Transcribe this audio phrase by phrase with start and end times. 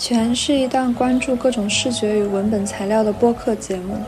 [0.00, 3.98] 全是一档关注各种视觉与文本材料的播客节目，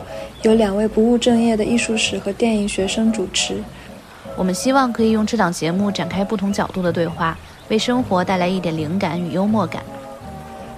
[0.40, 3.62] 由两位不务正业的艺术史和电影学生主持。
[4.34, 7.36] 我们希望可以用这档节目展开不同角度的对话，
[7.68, 9.82] 为生活带来一点灵感与幽默感。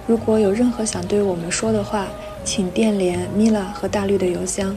[0.05, 2.07] 如果有任何想对我们说的话，
[2.43, 4.75] 请电联米拉和大绿的邮箱。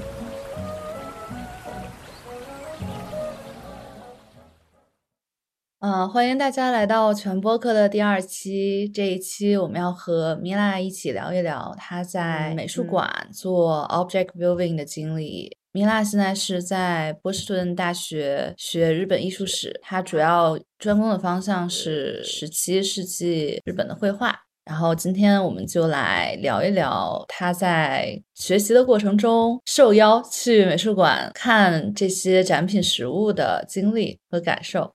[5.99, 8.89] 嗯，欢迎大家来到全播客的第二期。
[8.89, 15.51] 这一期我们要和米拉一起聊一聊她在美术馆做 object viewing 的经历。
[15.73, 24.39] 米拉现在是在波士顿大学学日本艺术史，她主要专攻的方向是十七世纪日本的绘画。
[24.67, 34.93] 然后今天我们就来聊一聊她在学习的过程中受邀去美术馆看这些展品实物的经历和感受。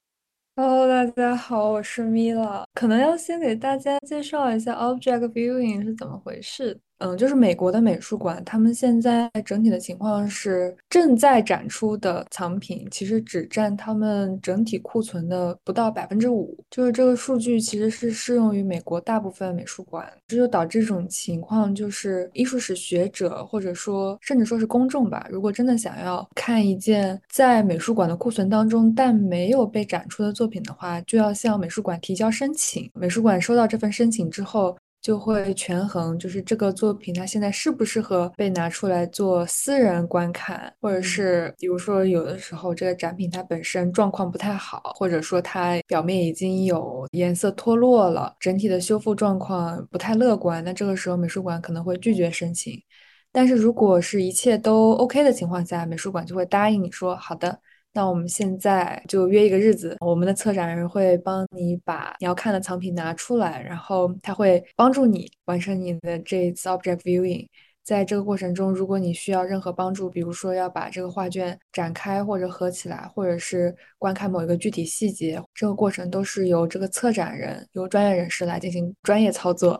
[0.55, 2.63] Hello，大家好，我是米拉。
[2.75, 6.79] 可能要先给大家介绍一下 object viewing 是怎么回事。
[7.03, 16.57] 嗯，就是美国的美术馆，他们现在整体的情况是正在展出的藏品，其实只占他们整体库存的不到百分之五。
[16.71, 32.89] 就是这个数据其实是适用于美国大部分美术馆，这就导致这种情况，就是艺术史学者或者说甚至说是公众吧，如果真的想要看一件在美术馆的库存当中但没有被展出的作品的话，就要向美术馆提交申请。
[32.93, 34.73] 美术馆收到这份申请之后。
[35.03, 52.81] 就会权衡，就是这个作品它现在适不适合被拿出来做私人观看，或者是比如说有的时候这个展品它本身状况不太好，或者说它表面已经有颜色脱落了，整体的修复状况不太乐观，那这个时候美术馆可能会拒绝申请。
[53.29, 57.59] 但是如果是一切都 OK 的情况下，美术馆就会答应你说好的。
[57.93, 67.47] 那我们现在就约一个日子，我们的策展人会帮你把你要看的藏品拿出来，然后他会帮助你完成你的这一次 object viewing。
[67.83, 79.77] 在这个过程中，如果你需要任何帮助，比如说要把这个画卷展开或者合起来，或者是观看某一个具体细节，这个过程都是由这个策展人、由专业人士来进行专业操作。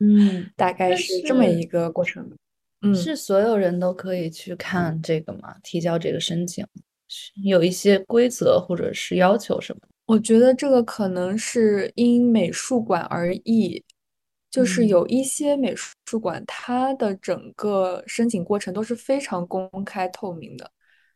[0.00, 2.30] 嗯， 大概是这么一个过程。
[2.82, 5.56] 嗯，是所有人都可以去看这个吗？
[5.62, 6.66] 提交这个申请？
[7.44, 9.80] 有一些规则或者是要求什么？
[10.06, 13.84] 我觉得这个可能是因美术馆而异，
[14.50, 20.70] 就是有一些美术馆，它的整个申请过程都是非常公开透明的，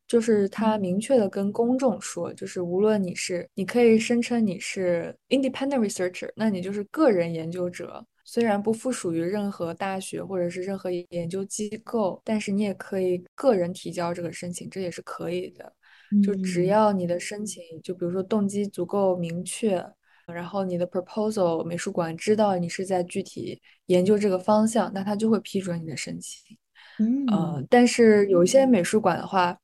[0.07, 15.73] 就是它明确的跟公众说，就是无论你是，你可以声称你是 independent researcher，那你就是个人研究者，虽然不附属于任何大学或者是任何研究机构，但是你也可以个人提交这个申请，这也是可以的。
[16.21, 19.85] 就只要你的申请，就比如说动机足够明确，
[20.27, 26.59] 然后你的 proposal 美术馆知道你是在具体研究这个方向，那他就会批准你的申请。
[26.99, 29.57] 嗯，呃，但是有一些美术馆的话，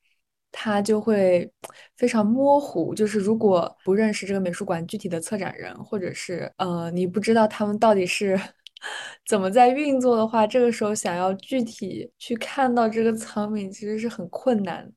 [0.51, 1.51] 它就会
[1.97, 2.95] 非常模糊。
[2.95, 8.41] 就是如果不认识这个美术馆具体的策展人，或者是呃你不知道他们到底是
[9.27, 14.91] 怎么在运作的话，这个时候想要具体去看到这个藏品，其实是很困难。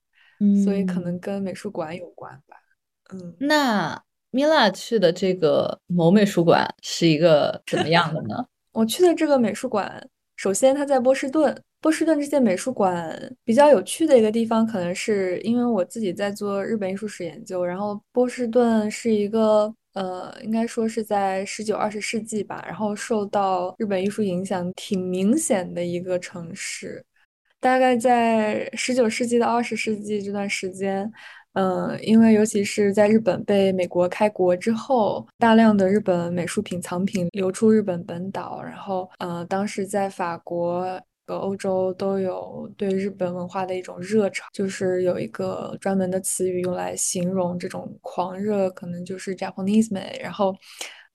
[0.64, 2.58] 所以可能跟美术馆有关吧。
[3.14, 8.46] 嗯，那米拉去的这个某美术馆是一个怎么样的呢？
[8.74, 11.62] 我去的这个美术馆，首先它在波士顿。
[11.82, 27.04] 波士顿这些美术馆比较有趣的一个地方，可能是因为我自己在做日本艺术史研究，然后波士顿是一个呃，应该说是在十九二十世纪吧，然后受到日本艺术影响挺明显的一个城市。
[27.62, 31.10] 大概在十九世纪到二十世纪这段时间，
[31.54, 50.56] 嗯，因为尤其是在日本被美国开国之后，大量的日本美术品藏品流出日本本岛，然后，呃，当时在法国和欧洲都有对日本文化的一种热潮，就是有一个专门的词语用来形容这种狂热，可能就是 Japanesme，然后。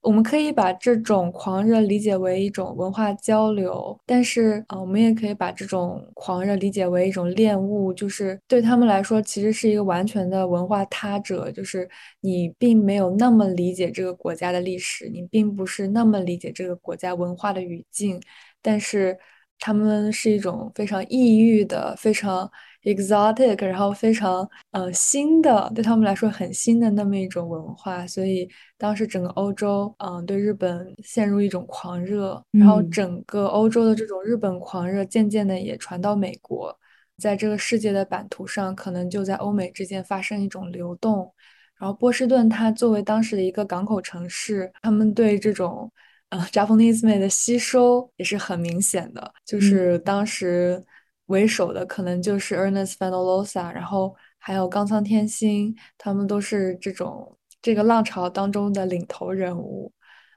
[0.03, 11.89] 我们可以把这种狂热理解为一种文化交流，但是啊，我们也可以把这种狂热理解为一种恋物，就是对他们来说，其实是一个完全的文化他者，就是
[12.21, 18.21] 你并没有那么理解这个国家的历史，你并不是那么理解这个国家文化的语境，
[18.63, 19.19] 但是
[19.59, 22.49] 他们是一种非常抑郁的、非常。
[22.87, 28.49] exotic，然后非常呃新的，对他们来说很新的那么一种文化，所以
[28.79, 36.77] 当时整个欧洲嗯对日本陷入一种狂热，然后整个欧洲的这种日本狂热渐渐的也传到美国，
[37.19, 41.33] 在这个世界的版图上，可能就在欧美之间发生一种流动。
[41.79, 45.91] 然后波士顿它作为当时的一个港口城市，他们对这种。
[46.29, 50.83] 呃 Japanesement 的吸收也是很明显的，就是当时
[51.27, 59.93] 为首的可能就是 Ernest Fenollosa，然后还有冈仓天心，他们都是这种这个浪潮当中的领头人物。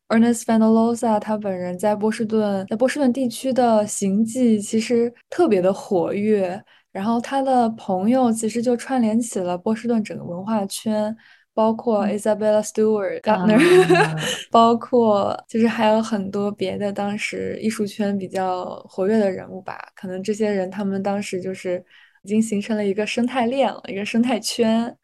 [0.08, 11.16] Ernest Fenollosa 他本人在波士顿，在波士顿地区的行迹其实特别的活跃，然后他的朋友其实就串联起了波士顿整个文化圈，
[11.54, 13.60] 包括 Isabella Stewart Gardner，
[14.50, 21.84] 包括就是还有很多别的当时艺术圈比较活跃的人物吧，可能这些人他们当时就是
[22.24, 24.96] 已经形成了一个生态链了，一个生态圈。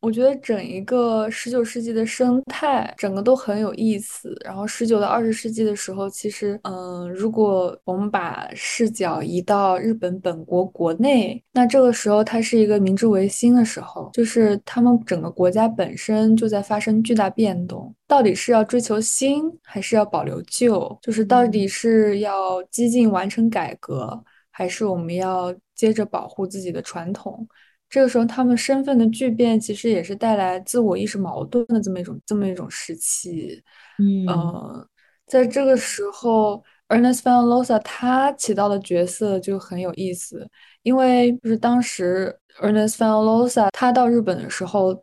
[0.00, 4.34] 我觉得整一个十九世纪的生态，整个都很有意思。
[4.42, 17.94] 然后十九到二十世纪的时候，其实，嗯，如果我们把视角移到日本本国国内，那这个时候它是一个明治维新的时候，就是他们整个国家本身就在发生巨大变动。
[18.08, 20.98] 到底是要追求新，还是要保留旧？
[21.02, 24.18] 就是到底是要激进完成改革，
[24.50, 27.46] 还是我们要接着保护自己的传统？
[27.90, 33.60] 这个时候，他们身份的巨变其实也是带来自我意识矛盾的这么一种这么一种时期。
[33.98, 34.86] 嗯，
[35.26, 40.48] 在这个时候，Ernest Fenollosa 他起到的角色就很有意思，
[40.82, 44.94] 因为就是当时 Ernest Fenollosa 他到日本的时候，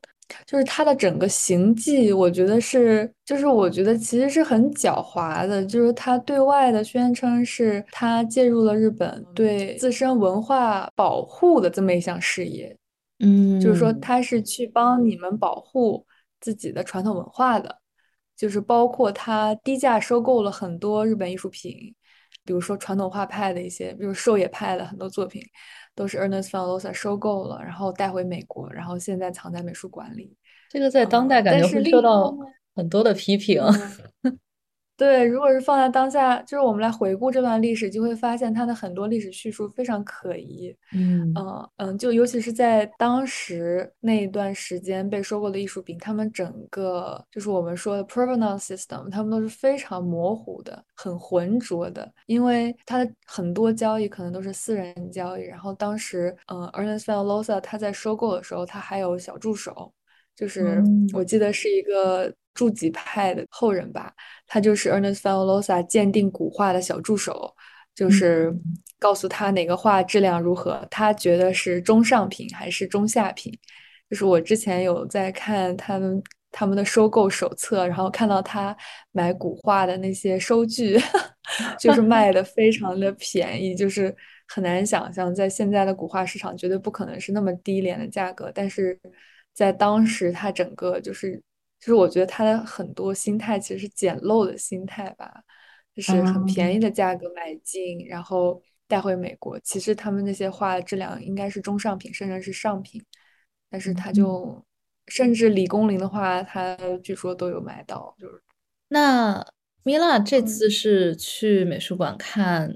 [0.45, 12.75] 就是他的整个行迹，我觉得是，就是我觉得其实是很狡猾的，就是他对外的宣称是他介入了日本对自身文化保护的这么一项事业。
[13.19, 16.05] 嗯，就是说他是去帮你们保护
[16.39, 17.79] 自己的传统文化的，
[18.35, 21.95] 就是包括他低价收购了很多日本艺术品，
[22.45, 25.41] 比如说传统画派的一些，比如狩野派的很多作品，
[25.97, 30.31] 都是 Ernest Fenollosa 收购了，然后带回美国，然后现在藏在美术馆里。
[30.69, 32.37] 这个在当代感觉会受到
[32.75, 33.59] 很多的批评。
[34.97, 40.75] 对，如果是放在当下，就是我们来回顾这段历史，就会发现它的很多历史叙述非常可疑。
[40.91, 55.43] 嗯嗯嗯，就尤其是在当时那一段时间被收购的艺术品，他们整个就是我们说的 provenance system，他们都是非常模糊的、很浑浊的，因为它的很多交易可能都是私人交易。
[55.43, 59.93] 然后当时，嗯，Ernest Fenollosa 他在收购的时候，他还有小助手，
[60.35, 60.81] 就是
[61.13, 62.33] 我记得是一个。
[62.57, 64.11] 筑吉派的后人吧，
[64.47, 67.55] 他就是 Ernest Van Olosa 鉴定古画的小助手，
[67.93, 68.51] 就是
[68.97, 73.53] 告诉他哪个画质量如何，他觉得是中上品还是中下品。
[74.09, 78.75] 就是我之前有在看他们他们的收购手册，然后看到他
[79.11, 80.97] 买古画的那些收据，
[81.79, 84.15] 就是卖的非常的便宜，就是
[84.47, 88.99] 很难想象在现在的古画市场绝对不可能是那么低廉的价格，但是
[89.53, 91.39] 在当时他整个就是。
[91.79, 95.43] 就是我觉得他的很多心态其实是捡漏的心态吧，
[95.93, 99.59] 就是很便宜的价格买进，然后带回美国。
[99.59, 103.03] 其实他们那些画的质量应该是中上品，甚至是上品，
[103.69, 104.65] 但是他就
[105.07, 108.15] 甚至李公麟的画，他据说都有买到。
[108.17, 108.41] 就是
[108.89, 109.45] 那
[109.83, 112.75] 米拉这次是去美术馆看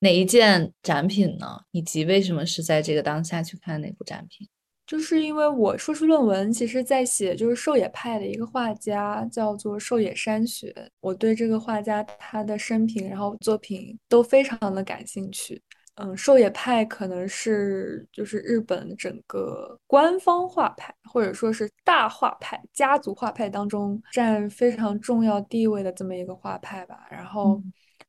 [0.00, 1.60] 哪一件展品呢？
[1.70, 4.48] 以及为什么是在这个当下去看那部展品？
[4.88, 10.74] 就是因为我硕士论文其实在写，就是狩野派的一个画家，叫做狩野山雪。
[11.00, 15.62] 我对这个画家他的生平，然后作品都非常的感兴趣。
[15.96, 27.06] 嗯，狩野派可能是就是日本整个官方画派，或者说是大画派、家族画派当中占非常重要地位的这么一个画派吧。
[27.10, 27.62] 然后，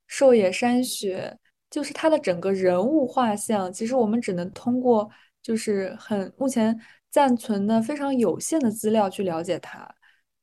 [0.06, 1.36] 狩野山雪
[1.68, 5.06] 就是他的整个人物画像，其实我们只能通过。
[5.42, 6.78] 就是很目前
[7.10, 9.88] 暂存的非常有限的资料去了解他，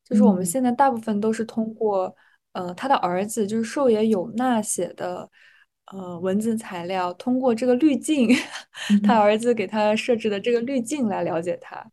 [0.03, 2.15] 就是我们现在大部分都是通过
[2.53, 5.29] 呃他的儿子就是寿野有那写的
[5.91, 8.29] 呃文字材料，通过这个滤镜，
[9.03, 11.85] 他儿子给他设置的这个滤镜来了解他，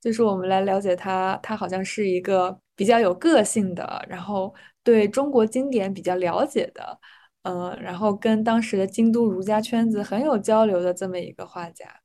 [0.00, 6.98] 就是我们来了解他，他好像是一个比较有个性的，然后对中国经典比较了解的，
[7.42, 12.01] 嗯，然后跟当时的京都儒家圈子很有交流的这么一个画家。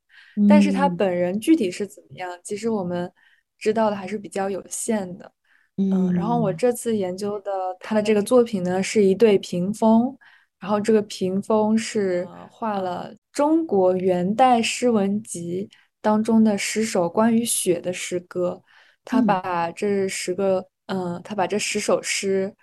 [0.47, 3.11] 但是他本人具体是怎么样，其实我们
[3.57, 5.31] 知道的还是比较有限的。
[5.77, 10.17] 嗯，然后我这次研究的他的这个作品呢，是一对屏风，
[10.59, 15.69] 然后这个屏风是画了中国元代诗文集
[16.01, 18.61] 当中的十首关于雪的诗歌。
[19.05, 22.53] 他把这十个，嗯，他把这十首诗，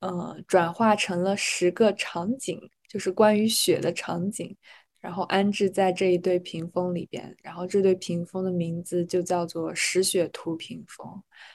[0.00, 4.56] 嗯，转化成了十个场景，就是关于雪的场景。
[5.02, 11.06] 然后安置在这一对屏风里边，然后这对屏风的名字就叫做石雪图屏风，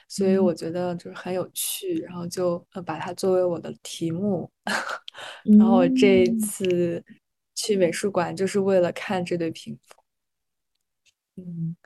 [0.06, 4.48] 所以我觉得就是很有趣，然后就呃把它作为我的题目，
[5.58, 7.02] 然后我这一次
[7.54, 10.04] 去美术馆就是为了看这对屏风。
[11.36, 11.76] 嗯，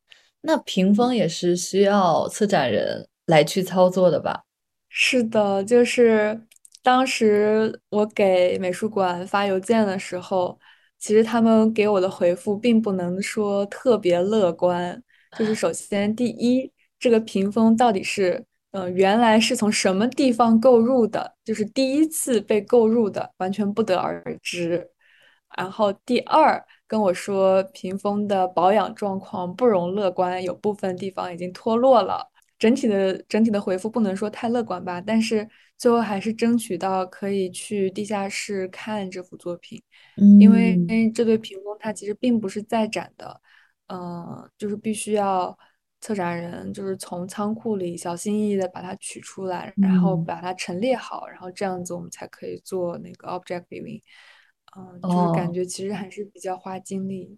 [0.40, 4.42] 那屏风也是需要策展人来去操作的吧？
[4.88, 6.46] 是的，就是
[6.82, 10.58] 当时我给美术馆发邮件的时候，
[11.02, 15.02] 其实他们给我的回复并不能说特别乐观。
[15.36, 24.88] 就是首先，第一，这个屏风到底是，呃，原来是从什么地方购入的，就是第一次被购入的，完全不得而知。
[25.56, 32.30] 然后第二，跟我说屏风的保养状况不容乐观，有部分地方已经脱落了。
[32.60, 39.82] 整体的整体的回复不能说太乐观吧，但是最后还是争取到可以去地下室看这幅作品，
[40.40, 43.40] 因为因为这对屏风它其实并不是在展的，
[43.88, 45.56] 嗯，就是必须要
[46.00, 54.02] 策展人就是从仓库里小心翼翼的把它取出来，然后把它陈列好，然后这样子我们才可以做那个 object viewing，
[54.76, 57.36] 嗯，就是感觉其实还是比较花精力。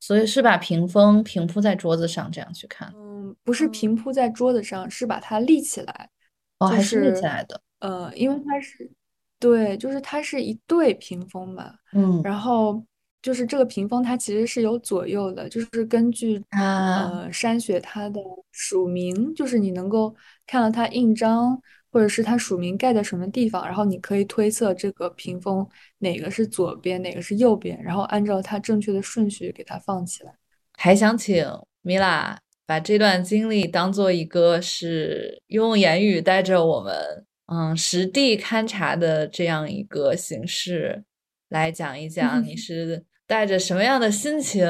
[0.00, 2.92] 所以是把屏风平铺在桌子上这样去看？
[2.96, 6.10] 嗯，不是平铺在桌子上，是把它立起来。
[6.58, 7.60] 哦，还是立起来的。
[7.80, 8.90] 呃，因为它是，
[9.38, 11.74] 对，就是它是一对屏风嘛。
[11.92, 12.20] 嗯。
[12.22, 12.84] 然后
[13.22, 18.20] 就是这个屏风它其实是有左右的，就是根据呃山雪它的
[18.52, 20.14] 署名，就是你能够
[20.46, 21.60] 看到它印章。
[21.90, 30.32] 或者是它署名盖在什么地方，然后你可以推测这个屏风哪个是左边，哪个是右边，然后按照它正确的顺序给它放起来。
[30.76, 31.46] 还想请
[31.80, 32.38] 米拉
[32.68, 41.02] 把这段经历当做一个是用言语带着我们，嗯，实地勘察的这样一个形式
[41.48, 44.66] 来讲一讲，你是带着什么样的心情，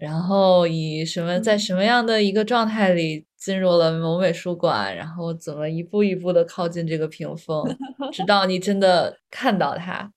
[0.00, 3.26] 然后以什么在什么样的一个状态里。
[3.42, 7.64] 进入了某美术馆，然后怎么一步一步的靠近这个屏风，
[8.12, 10.12] 直到你真的看到它。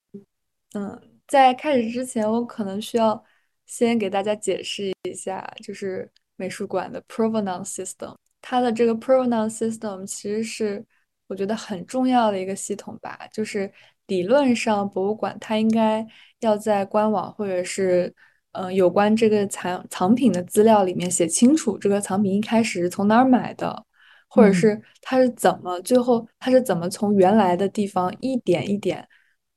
[0.75, 3.24] 嗯，在开始之前，我可能需要
[3.65, 8.15] 先给大家解释一下，就是美术馆的 provenance system。
[8.42, 10.86] 它的这个 provenance system 其实是
[11.27, 13.20] 我觉得很重要的一个系统吧。
[13.32, 13.72] 就是
[14.08, 16.06] 理论上，博物馆它应该
[16.39, 18.13] 要在官网或者是。
[18.58, 23.86] 嗯，有关这个藏藏品的资料里面写清楚，这个藏品一开始是从哪儿买的，
[24.30, 29.06] 或者是它是怎么最后它是怎么从原来的地方一点一点，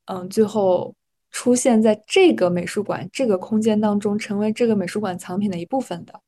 [0.06, 0.92] 嗯，最后
[1.30, 6.20] 出现在这个美术馆这个空间当中，成为这个美术馆藏品的一部分的。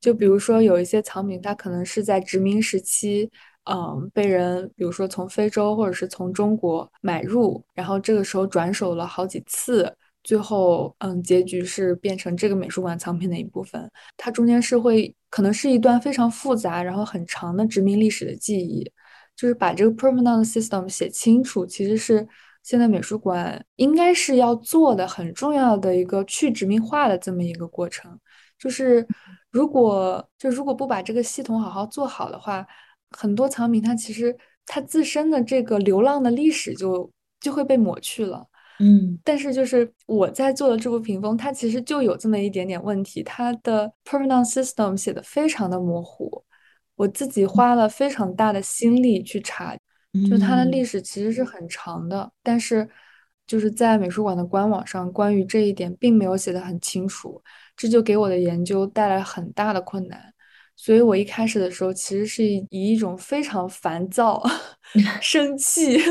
[0.00, 3.30] 就比如说有一些藏品，它可能是在殖民时期，
[3.64, 9.94] 嗯，被人比如说从非洲或者是从中国买入，然后这个时候转手了好几次。
[10.22, 13.88] 最后，嗯，结局是变成这个美术馆藏品的一部分。
[14.16, 18.90] 它中间是会可能是一段非常复杂，然后很长的殖民历史的记忆。
[19.36, 22.26] 就是把这个 permanent system 写清楚，其实是
[22.64, 28.18] 现在美术馆应该是要做的很重要的一个去殖民化的这么一个过程。
[28.58, 29.06] 就是
[29.50, 32.66] 如果就如果不把这个系统好好做好的话，
[33.10, 34.36] 很多藏品它其实
[34.66, 37.10] 它自身的这个流浪的历史就
[37.40, 38.46] 就会被抹去了。
[38.78, 46.44] 嗯，但是就是我在做的这部屏风，它其实就有这么一点点问题，它的 permanent system 写的非常的模糊，
[46.96, 49.74] 我自己花了非常大的心力去查，
[50.28, 52.86] 就它的历史其实是很长的，但是
[53.46, 57.42] 就是在美术馆的官网上，关于这一点并没有写的很清楚，
[57.76, 60.32] 这就给我的研究带来很大的困难，
[60.74, 64.42] 所以我一开始的时候其实是以一种非常烦躁、
[65.20, 65.98] 生气。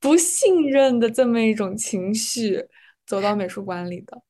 [0.00, 2.62] 不信任的这么一种情绪
[3.06, 4.22] 走到美术馆里的，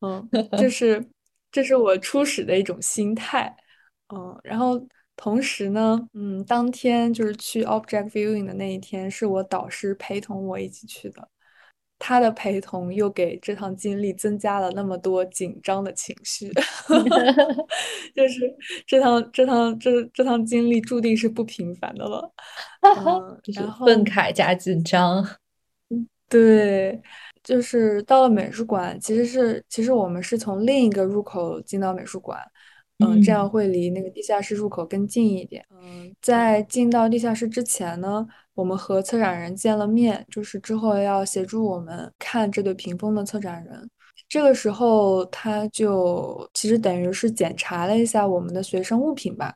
[0.00, 0.26] 嗯，
[0.56, 1.04] 这是
[1.52, 3.54] 这是我初始的一种心态，
[4.08, 4.80] 嗯，然后
[5.16, 11.28] 同时呢，嗯，当天就是去 object viewing 的那一天，是我导师陪同我一起去的，
[11.98, 16.48] 他的陪同又给这趟经历增加了那么多紧张的情绪，
[18.14, 18.54] 就是
[18.86, 22.32] 这趟这趟这这趟经历注定是不平凡的了，
[22.98, 25.26] 嗯，然后愤慨加紧张。
[26.28, 27.00] 对，
[27.42, 32.38] 就是到了美术馆，其实是其实我们是从另一个入口进到美术馆，
[32.98, 35.64] 嗯，这样会离那个地下室入口更近一点。
[35.70, 43.88] 嗯，在进到地下室之前呢，我们和策展人见了面，就是之后要协助我们看这对屏风的策展人。
[44.28, 49.54] 这个时候他就其实等于是检查了一下我们的随身物品吧，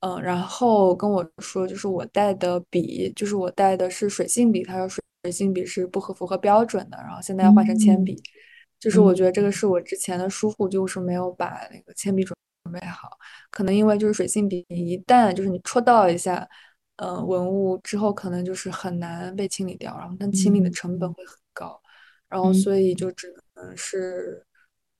[0.00, 5.02] 嗯，然后跟我说，就是我带的笔，就是我带的是水性笔，他说水。
[5.24, 8.16] 水性笔是不合符合标准的，然后现在要换成铅笔，
[8.78, 12.34] 就是我觉得这个是我之前的疏忽，就是没有把那个铅笔准
[12.70, 13.18] 备好。
[13.50, 16.48] 可能因为就是水性笔一旦就是你戳到一下，
[16.96, 21.80] 呃，文物之后可能就是很难被清理掉，然后它清理的成本会很高，
[22.28, 24.44] 然后所以就只能是，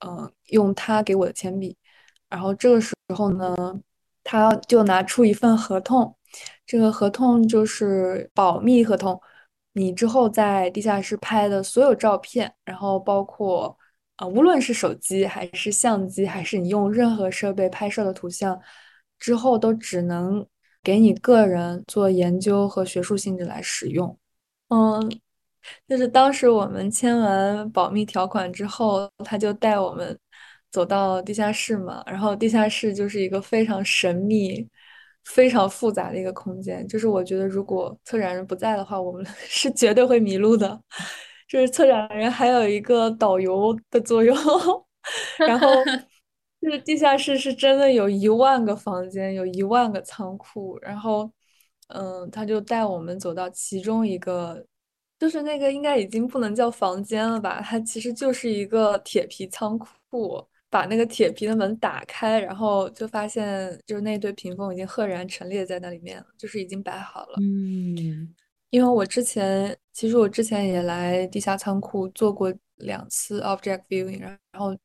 [0.06, 1.76] 嗯，用他给我的铅笔。
[2.28, 3.56] 然后这个时候呢，
[4.22, 6.14] 他就拿出一份合同，
[6.66, 9.20] 这个合同就是保密合同。
[9.72, 13.78] 你之后在地下室拍的所有照片，然后包括
[14.18, 18.60] 啊，无论是手机还是相机，还是你用任何设备拍摄的图像，
[19.18, 20.46] 之后都只能
[20.82, 24.16] 给你个人做研究和学术性质来使用。
[24.68, 25.00] 嗯，
[25.88, 30.18] 就是当时我们签完保密条款之后，他就带我们
[30.70, 34.68] 走到地下室嘛，然后地下室就是一个非常神秘。
[35.24, 40.80] 非常复杂的一个空间，就是我觉得如果策展人不在的话，我们 是绝对会迷路的。
[41.48, 44.36] 就是策展人还有一个导游的作用，
[45.38, 45.68] 然后
[46.60, 51.30] 就是地下室是真的有一万个房间，有一万个仓库，然后
[51.88, 54.64] 嗯，他就带我们走到其中一个，
[55.18, 60.46] 就是那个应该已经不能叫房间了吧，它其实就是一个铁皮仓库。
[60.70, 67.38] 把那个铁皮的门打开，然后就发现，就是那对屏风已经赫然陈列在那里面了，就是已经摆好了。
[67.40, 68.28] 嗯，
[68.70, 74.76] 因为我之前其实我之前也来地下仓库做过两次 object viewing，然后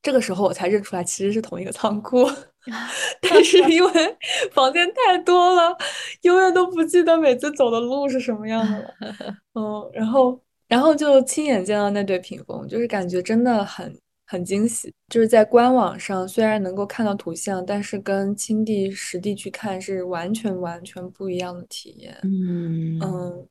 [0.00, 2.26] 这个时候我才认出来其实是同一个仓库，
[3.20, 4.18] 但是因为
[4.52, 5.76] 房间太多了，
[6.22, 8.94] 永远都不记得每次走的路是什么样的了。
[9.54, 13.96] 嗯，然后然后就亲眼见到那对屏风，就是感觉真的很。
[14.32, 22.16] 很惊喜，就是在官网上虽然能够看到图像，但是跟亲地实地去看是完全完全不一样的体验。
[22.22, 23.46] 嗯嗯，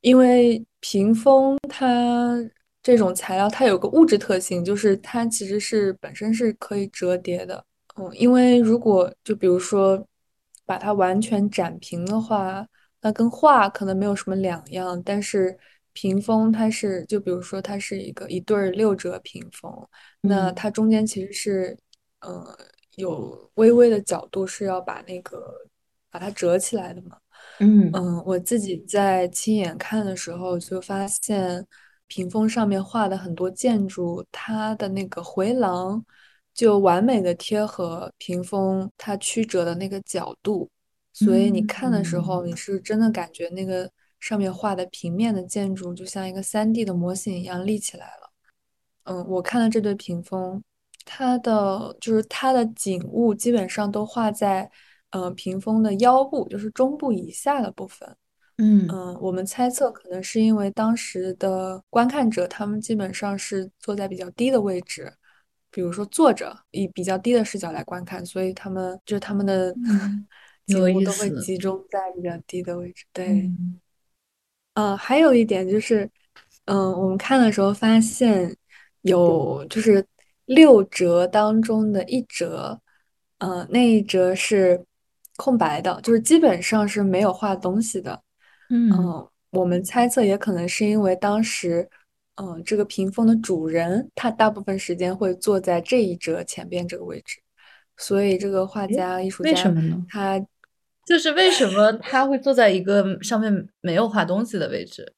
[0.00, 2.36] 因为屏风它
[2.82, 7.64] 这种材料它有个物质特性，就是它其实是本身是可以折叠的。
[7.94, 10.04] 嗯，因为如果就比如说
[10.66, 12.66] 把它完全展平的话，
[13.00, 15.56] 那跟画可能没有什么两样，但是。
[15.92, 19.72] 屏风它是，就比如说它是一个一对六折屏风，
[20.20, 21.78] 那它中间其实是，
[22.20, 22.56] 呃，
[22.96, 25.52] 有微微的角度是要把那个
[26.10, 27.16] 把它折起来的嘛。
[27.58, 31.66] 嗯嗯，我自己在亲眼看的时候就发现，
[32.06, 36.04] 屏风上面画的很多建筑，它的那个回廊
[36.54, 40.70] 就完美的贴合屏风它曲折的那个角度，
[41.12, 43.90] 所以你看的时候，你是真的感觉那个。
[44.20, 48.30] 上面画的平面的建筑就像一个三 D 的模型一样立起来了。
[49.04, 50.62] 嗯，我看了这对屏风，
[51.04, 54.70] 它的就是它的景物基本上都画在
[55.10, 58.14] 呃屏风的腰部，就是中部以下的部分。
[58.58, 65.10] 嗯嗯，我们猜测可能是因为当时的观看者他们基本上是坐在比较低的位置，
[65.70, 69.74] 比如说坐着以比较低的视角来观看，所以他们就是他们的
[70.66, 73.06] 景物都会集中在比较低的位置。
[73.14, 73.50] 对。
[74.74, 76.08] 呃，还有一点就是，
[76.66, 78.56] 嗯，我们看的时候发现
[79.02, 80.06] 有就是
[80.46, 82.80] 六折当中的一折，
[83.38, 84.82] 嗯，那一折是
[85.36, 88.22] 空白的，就是基本上是没有画东西的。
[88.70, 91.90] 嗯，我们猜测也可能是因为当时，
[92.36, 97.40] 嗯，这个屏风的主人他大部分时间会坐在这一折前边这个位置，
[97.96, 100.06] 所以这个画家艺术家为什么呢？
[100.08, 100.40] 他。
[101.06, 105.12] 就是为什么他会坐在一个上面没有画东西的位置？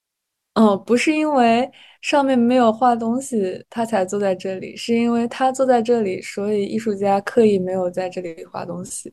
[0.55, 1.71] 哦，不是因为
[2.03, 9.13] 上面没有画东西，他才坐在这里，是因为他坐在这里，所以艺术家刻意没有在这里画东西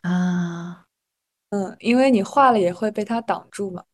[0.00, 0.84] 啊。
[1.50, 3.84] 嗯，因为你画了也会被他挡住嘛。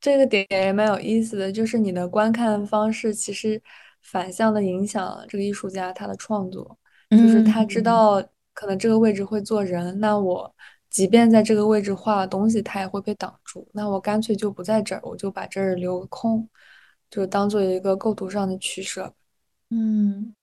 [0.00, 3.60] 这个点也蛮有意思的，就是你的观看方式其实
[4.02, 6.78] 反向的影响了这个艺术家他的创作，
[7.10, 8.22] 就是他知道
[8.54, 10.54] 可能这个位置会坐人，那我。
[10.98, 13.64] 即便在这个位置画了东西，它也会被挡住。
[13.72, 16.44] 那我干脆就不在这儿，我就把这儿留个空，
[17.08, 19.14] 就当做一个构图上的取舍。
[19.70, 20.34] 嗯，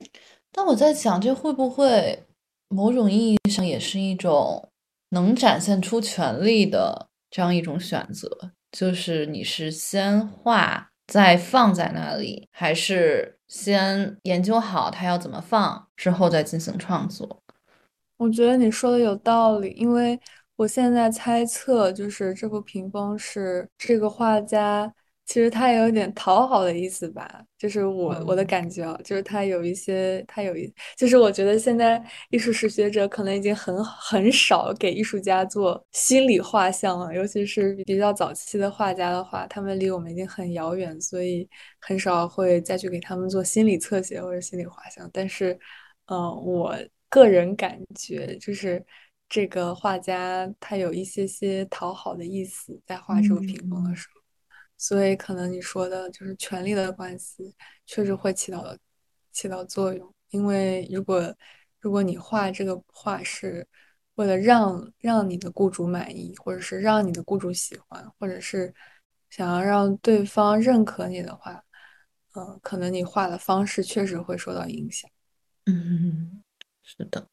[0.53, 2.23] 但我在想，这会不会
[2.69, 4.69] 某种意义上也是一种
[5.09, 8.29] 能展现出权力的这样一种选择？
[8.71, 17.41] 就是你是先画再放在那里，还是先研究好它要怎么放，之后再进行创作？
[18.15, 20.17] 我觉得你说的有道理，因为
[20.55, 24.91] 我现在猜测，就是这幅屏风是这个画家
[25.25, 41.47] 其实他也有点讨好的意思吧，就是我我的嗯感觉啊，就是他有一些，他有一，就是我觉得现在艺术史学者可能已经很很少给艺术家做心理画像了，尤其是比较早期的画家的话，他们离我们已经很遥远，所以
[41.81, 45.09] 很少会再去给他们做心理侧写或者心理画像。
[45.11, 45.57] 但是，
[46.05, 46.75] 嗯、我
[47.09, 48.85] 个人感觉就是
[49.27, 54.21] 这个画家他有一些些讨好的意思，在画这个屏风的嗯时候。
[54.77, 58.77] 所以可能你说的就是权力的关系，确实会起到
[59.31, 60.13] 起到作用。
[60.31, 61.33] 因为如果
[61.79, 63.65] 如果你画这个画是
[64.15, 68.73] 为了让让你的雇主满意，或者是让你的雇主喜欢，或者是
[69.29, 71.63] 想要让对方认可你的话，
[72.35, 75.09] 嗯，可能你画的方式确实会受到影响。
[75.65, 76.43] 嗯，
[76.83, 77.27] 是的。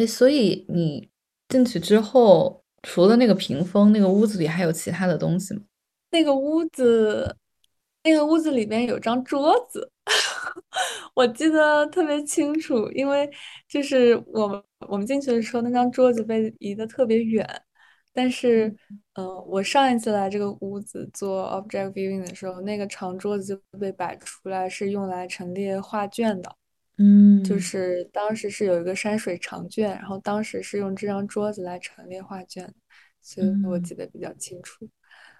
[0.00, 1.10] 哎，所以你
[1.48, 5.60] 进去之后，除了那个屏风，那个屋子里还有其他的东西吗？
[6.10, 7.36] 那个屋子，
[8.02, 9.92] 那个屋子里边有张桌子，
[11.14, 13.30] 我记得特别清楚，因为
[13.68, 17.46] 就是我们我们进去的时候，那张桌子被移的特别远，
[18.14, 18.74] 但是，
[19.16, 26.56] 嗯、我上一次来这个屋子做 object viewing 的时候，那个长桌子就被摆出来，是用来陈列画卷的。
[27.42, 27.60] 就嗯。
[27.60, 32.72] 是当时是有一个山水长卷，然后当时是用这张桌子来陈列画卷，
[33.22, 33.80] 所以我嗯。
[33.80, 34.88] 记得比较清楚。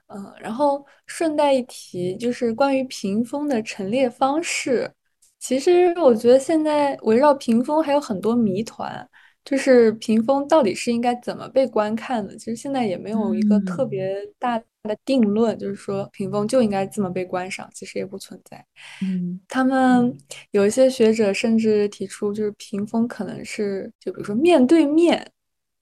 [0.09, 4.93] 嗯，然后顺带一提，就是关于屏风的陈列方式，
[5.39, 9.09] 其实我觉得现在围绕屏风还有很多谜团，
[9.45, 13.87] 就是屏风到底是应该怎么被观看的，其实现在也没有一个特嗯。
[13.87, 18.65] 别大的定论，就是说屏风就应该这么被观赏，其实也不存在。
[19.01, 19.41] 嗯。
[19.49, 20.17] 他们
[20.53, 25.33] 有一些学者甚至提出，就是屏风可能是，就比如说面对面，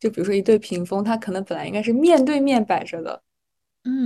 [0.01, 3.23] 就比如说一对屏风，它可能本来应该是面对面摆着的，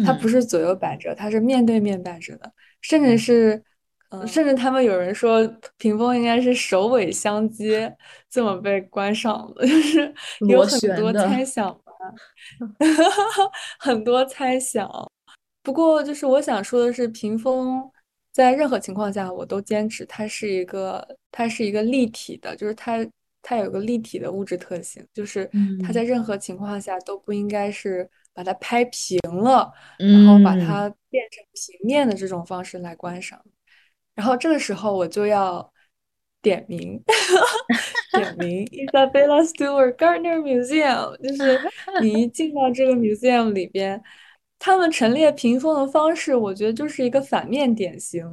[0.04, 0.28] 它不嗯。
[0.28, 3.62] 是左右摆着，它是面对面摆着的，甚至是，
[4.10, 5.46] 嗯，甚至他们有人说
[5.78, 7.94] 屏风应该是首尾相接
[8.28, 10.12] 这么被观赏的，就是
[10.48, 11.81] 有很多猜，想吧，
[13.78, 14.88] 很多猜想。
[15.62, 17.90] 不过，就是我想说的是，屏风
[18.32, 23.06] 在任何情况下，我都坚持它是一个，它是一个立体的，就是它
[23.42, 25.48] 它有个立体的物质特性，就是
[25.84, 33.40] 它在嗯任何情况下都不应该是把它拍平了，然后把嗯它变成平面的这种方式来观赏。
[34.14, 35.72] 然后这个时候我就要
[36.42, 37.00] 点名，
[38.12, 41.60] 点名 Isabella Stewart Gardner Museum，就是
[42.00, 44.02] 你一进到这个 museum 里边，
[44.58, 48.24] 他们陈列屏风的方式，我觉得就是一个反面典型，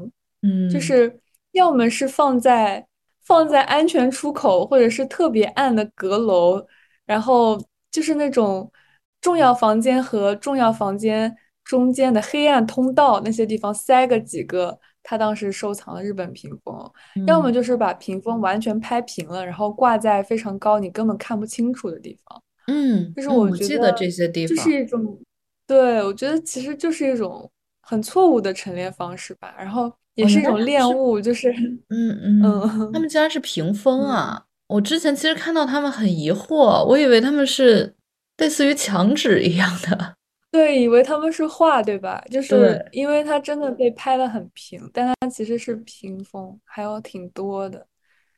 [0.42, 0.70] 嗯。
[0.70, 1.20] 就嗯是
[1.54, 2.86] 要么是放在
[3.24, 6.66] 放在安全出口，或者是特别暗的阁楼，
[7.06, 7.60] 然后
[7.92, 8.72] 就是那种
[9.22, 16.92] 重要房间和重要房间中间的黑暗通道那些地方塞个几个他当时收藏的日本屏风，
[17.26, 22.44] 要么嗯就是把屏风完全拍平了，然后挂在非常高你根本看不清楚的地方。
[22.68, 24.72] 嗯就是我我觉得记得这些地方，就是。
[24.72, 25.20] 一种，
[25.66, 27.50] 对，我觉得其实就是一种
[27.82, 31.52] 很错误的陈列方式吧，然后也哦，是一种恋物，就是
[31.90, 32.62] 嗯嗯嗯，
[32.94, 34.10] 他嗯们竟然是屏风嗯。
[34.12, 34.46] 啊！
[34.68, 37.96] 我之前其实看到他们很疑惑，我以为他们是
[38.38, 40.14] 类似于墙纸一样的。
[40.52, 42.24] 对，以为他们是画，对吧？
[42.32, 47.86] 就是对，因为它真的被拍的很平，但它其实是屏风，还有挺多的。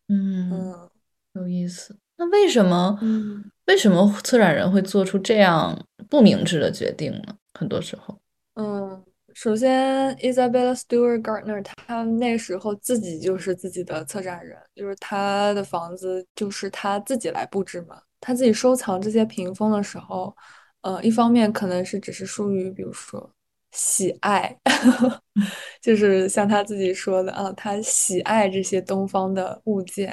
[0.09, 0.89] 嗯，嗯
[1.33, 1.97] 有意思。
[2.17, 7.35] 那为什么嗯为什么策展人会做出这样不明智的决定呢？
[7.57, 8.19] 很多时候，
[8.55, 9.01] 嗯，
[9.33, 18.01] 首先，Isabella Stewart Gardner，他那时候自己就是自己的策展人，就是他的房子就是他自己来布置嘛。
[18.19, 20.35] 他自己收藏这些屏风的时候，
[20.81, 23.29] 呃，一方面可能是只是出于比如说
[23.71, 24.55] 喜爱，
[25.81, 30.09] 就是像他自己说的啊，他喜爱这些东方的物件，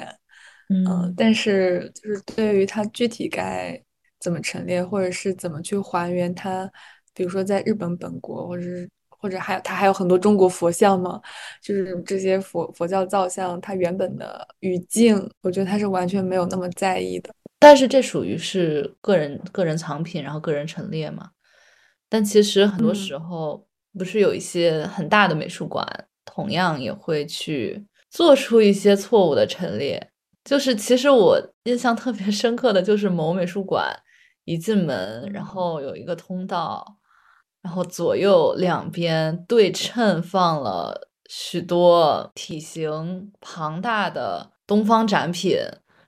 [0.69, 3.81] 嗯，嗯但是就是对于他具体该
[4.19, 6.69] 怎么陈列，或者是怎么去还原它，
[7.13, 11.19] 比如说在日本本国，或者是或者还有他还有很多中国佛像嘛，
[11.61, 17.33] 就是这些佛佛教造像，它原本的语境，我觉得他是完全没有那么在意的。
[17.59, 21.31] 但是这属于是个人个人藏品，然后个人陈列嘛。
[22.07, 23.67] 但其实很多嗯时候，
[23.97, 25.85] 不是有一些很大的美术馆，
[26.25, 30.11] 同样也会去做出一些错误的陈列。
[30.45, 33.95] 就是其实我印象特别 深刻的就是某美术馆，
[34.45, 36.97] 一进门，然嗯，后有一个通道，
[37.61, 45.59] 然后左右两边对称放了许多体型庞大的东方展品，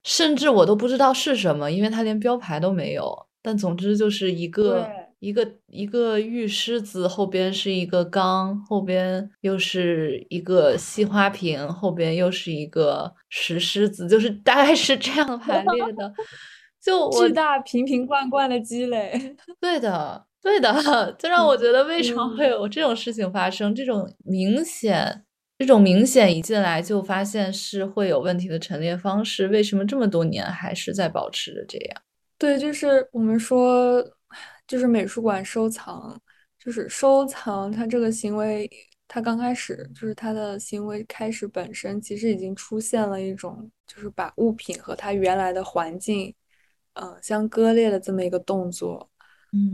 [0.04, 3.28] 甚至我都不知道是什么，因为它连标牌都没有。
[3.42, 4.88] 但总之就是一，个
[5.20, 16.14] 一个一个玉狮子，后边是一个缸，后边又是一个细花瓶，后边又是一个石狮子，就是 大概是这样排列的。
[16.80, 20.72] 就我巨大瓶瓶罐罐的积累， 对的，对的，
[21.18, 23.74] 就让我觉得为什么会有这种事情发生？
[23.74, 25.24] 这种明显，
[25.62, 32.02] 这种明显一进来就发现是会有问题的陈列方式，为什么这么多年还是在保持着这样？
[32.40, 34.04] 对，就是我们说，
[34.66, 36.20] 就是美术馆收藏，
[36.58, 38.68] 就是收藏，它这个行为，
[39.08, 46.34] 它刚开始就是它的行为开始本身，其实已经出现了一种，就是把物品和它原来的环境。
[46.94, 49.08] 嗯，相割裂的这么一个动作，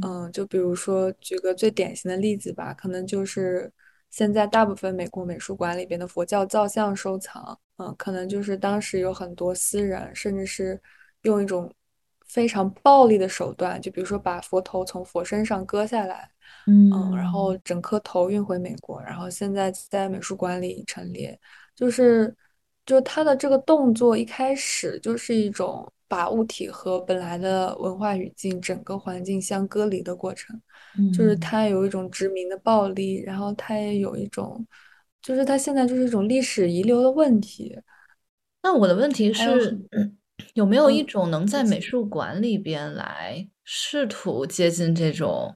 [0.03, 3.71] 嗯，就比如说举个最典型的例子吧，可能就是
[4.09, 10.81] 现在大部分美国美术馆里边的佛教造像收藏，嗯，可能就是当时有很多私人，甚至是
[11.21, 11.71] 用一种
[12.25, 16.29] 非常暴力的手段，就比如说把佛头从佛身上割下来，
[16.65, 21.39] 嗯，然后整颗头运回美国，然后现在在美术馆里陈列，
[21.75, 22.35] 就是，
[22.85, 25.91] 就他的这个动作一开始就是一种。
[26.07, 30.59] 把物体和本来的文化语境、整个环境相隔离的过程，
[31.13, 34.65] 就是它有一种殖民的暴力，然后它也有一种，
[35.21, 37.77] 就是它现在就是一种历史遗留的问题。
[38.63, 39.79] 那我的问题是，
[40.53, 45.55] 有没有一种能在美术馆里边来试图接近这种，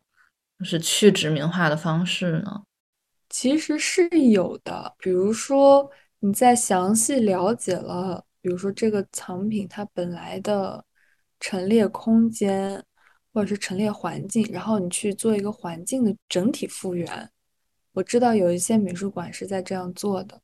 [0.59, 2.63] 就是去殖民化的方式呢？
[3.29, 8.25] 其实是有的，比如说你在详细了解了。
[8.41, 10.83] 比如说这个藏品它本来的
[11.39, 12.83] 陈列空间
[13.31, 17.29] 或者是陈列环境，然后你去做一个环境的整体复原。
[17.93, 20.41] 我知道有一些美术馆是在这样做的，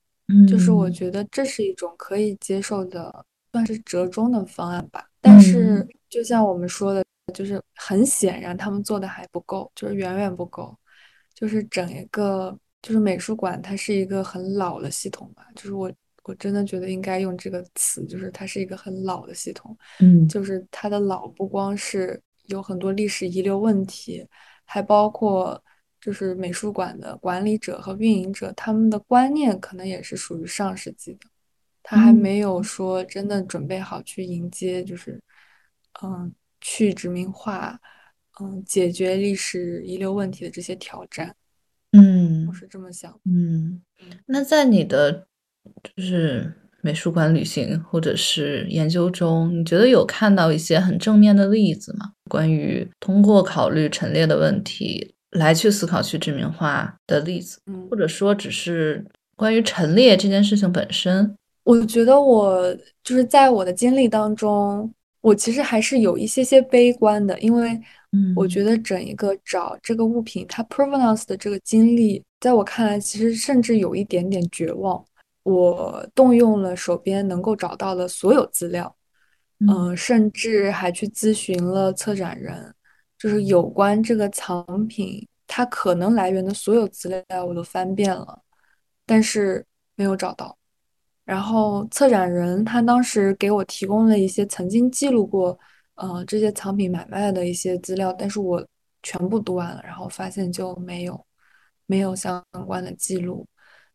[0.48, 5.10] 就是我觉得这是一种可以接受的，算是折中的方案吧。
[5.20, 10.78] 但是就像我们说的，就是很显然他们做的还不够，就是远远不够。
[11.34, 15.92] 就是整一个就是美术馆，它是一个很老的系统吧，就是我。
[16.28, 24.28] 我真的觉得应该用这个词，就是它是一个很老的系统，嗯，就是它的老不光是有很多历史遗留问题，
[24.66, 25.64] 还包括
[26.02, 31.20] 就是美术馆的管理者和运营者他们的观念可能也是属于上世纪的，
[31.82, 35.18] 他还没有说真的准备好去迎接，就是
[36.04, 37.80] 嗯去殖民化，
[38.42, 41.34] 嗯解决历史遗留问题的这些挑战，
[41.94, 43.82] 嗯，我是这么想，嗯，
[44.26, 45.26] 那在你的。
[45.96, 46.52] 就是
[46.82, 52.12] 美术馆旅行或者是研究中，你觉得有看到一些很正面的例子吗？
[52.30, 61.36] 关于通过考虑陈列的问题来去思考去殖民化的例子，嗯，或者说只是关于陈列这件事情本身？
[61.64, 67.78] 我觉得我就是在我的经历当中，我其实还是有一些些悲观的，因为
[68.36, 75.04] 我觉得整一个找这个物品它 provenance 的这个经历，在我看来，其实甚至有一点点绝望。
[75.48, 78.94] 我动用了手边能够找到的所有资料，
[79.60, 82.76] 嗯，甚至还去咨询了策展人，
[83.18, 88.42] 就是有关这个藏品它可能来源的所有资料，我都翻遍了，
[89.06, 90.58] 但是没有找到。
[91.24, 95.58] 然后策展人他当时给我提供了一些曾经记录过，
[95.96, 98.66] 呃，这些藏品买卖的一些资料，但是我
[99.02, 101.26] 全部读完了，然后发现就没有，
[101.86, 103.48] 没有相关的记录。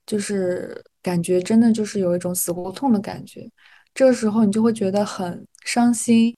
[0.04, 3.48] 就是感觉真的就是有一种死胡同的感觉，
[3.94, 6.34] 这个时候你就会觉得很伤心，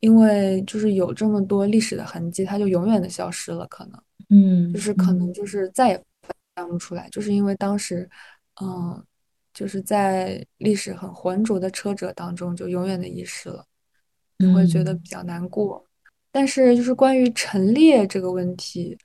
[0.00, 6.04] 因为就是有这么多历史的痕迹，它就永远的消失了，可能，嗯，就是可能就是再也
[6.54, 8.08] 翻不出来，就是因为当时，
[8.60, 9.00] 嗯，
[9.54, 13.64] 就是在历史很浑浊的车辙当中就永远的遗失了，
[14.38, 15.84] 你会觉得比较难过。
[16.32, 18.98] 但是就是关于陈列这个问题。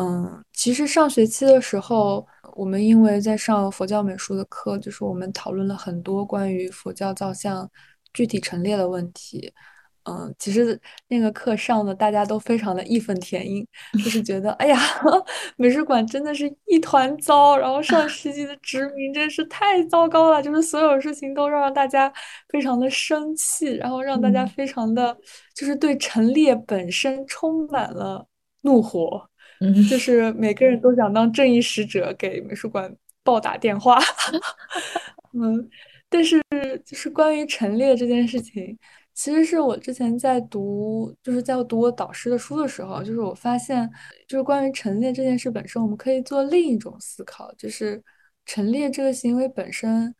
[0.00, 7.70] 嗯，其实上学期的时候，我们因为在上佛教美术的课，就是我们讨论了很多关于佛教造像
[8.14, 9.52] 具体陈列的问题。
[10.04, 13.66] 嗯，其实那个课上的大家都非常的义愤填膺，
[14.02, 14.78] 就是觉得，哎呀，
[15.58, 22.10] 美术馆真的是一团糟，然后上世纪的殖民真是太糟糕了，就是所有事情都让大家
[22.48, 25.14] 非常的生气，然后让大家非常的，
[25.54, 28.26] 就是对陈列本身充满了
[28.62, 29.29] 怒火。
[29.88, 33.98] 就是每个人都想当正义使者，给美术馆暴打电话。
[35.32, 35.68] 嗯，
[36.08, 36.42] 但是
[36.84, 38.76] 就是关于陈列这件事情，
[39.14, 43.88] 其实是我之前在读，就是在读我导师的书的时候，就是我发现，
[44.26, 48.02] 就是关于陈列这件事本身，我们可以做另一种思考，就是
[48.46, 50.14] 陈列这个行为本身，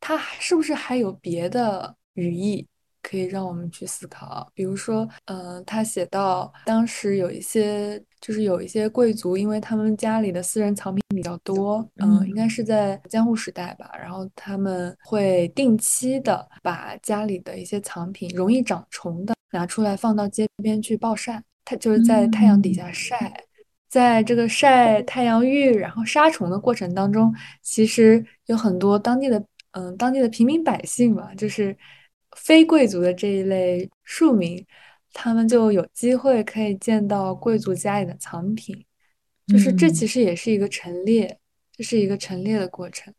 [0.00, 2.66] 它是不是还有别的语义
[3.08, 4.50] 可以让我们去思考。
[4.52, 23.32] 比如说，嗯，他写到当时有一些，就是有一些贵族，因为他们家里的私人藏品比较多，嗯，应该是在江户时代吧，然后他们会定期的把家里的一些藏品容易长虫的拿出来放到街边去暴晒，它就是在太阳底下晒。
[23.88, 31.74] 在这个晒太阳浴，然后杀虫的过程当中，其实有很多当地的，嗯，当地的平民百姓嘛，就是
[32.36, 34.64] 非贵族的这一类庶民，
[35.12, 38.84] 他们就有机会可以见到贵族家里的藏品，
[39.48, 41.38] 就是这其实也是一个陈列，
[41.72, 43.12] 这是一个陈列的过程。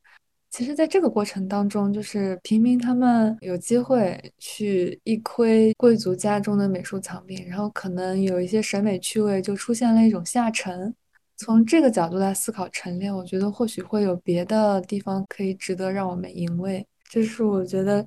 [0.49, 10.95] 其实，在这个过程当中，就是平民他们有机会去一窥贵族家中的美术藏品，然后可能有一些审美趣味就出现了一种下沉。
[11.36, 16.84] 从这个角度来思考陈列，我觉得或许会有别的地方可以值得让我们吟味。
[17.10, 18.03] 就是我觉得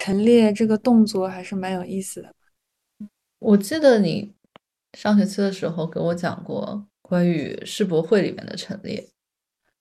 [0.00, 2.34] 陈列这个动作还是蛮有意思的。
[3.38, 4.32] 我记得你
[4.96, 9.06] 上学期的时候给我讲过关于世博会里面的陈列。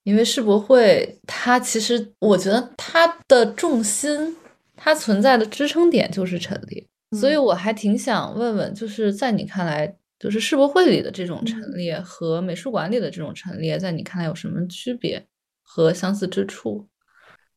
[0.03, 4.35] 因为世博会，它其实我觉得它的重心，
[4.75, 6.83] 它存在的支撑点就是陈列，
[7.19, 15.23] 所以我还挺想问问，就是在你看来，就是世博会里的这种陈列和美术馆里的这种陈列，在你看来有什么区别
[15.61, 16.87] 和相似之处？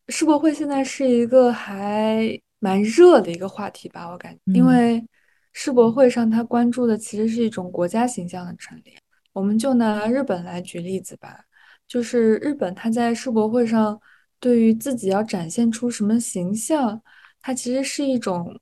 [0.09, 5.05] 世博会现在是一个还蛮热的一个话题吧，我感觉，因为
[5.53, 8.95] 世博会上他关注的其实是一种国家形象的陈列，
[9.33, 11.41] 我们就拿日本来举例子吧。
[11.89, 14.01] 就是日本，他在世博会上
[14.39, 17.03] 对于自己要展现出什么形象，
[17.41, 18.57] 它其实是一种，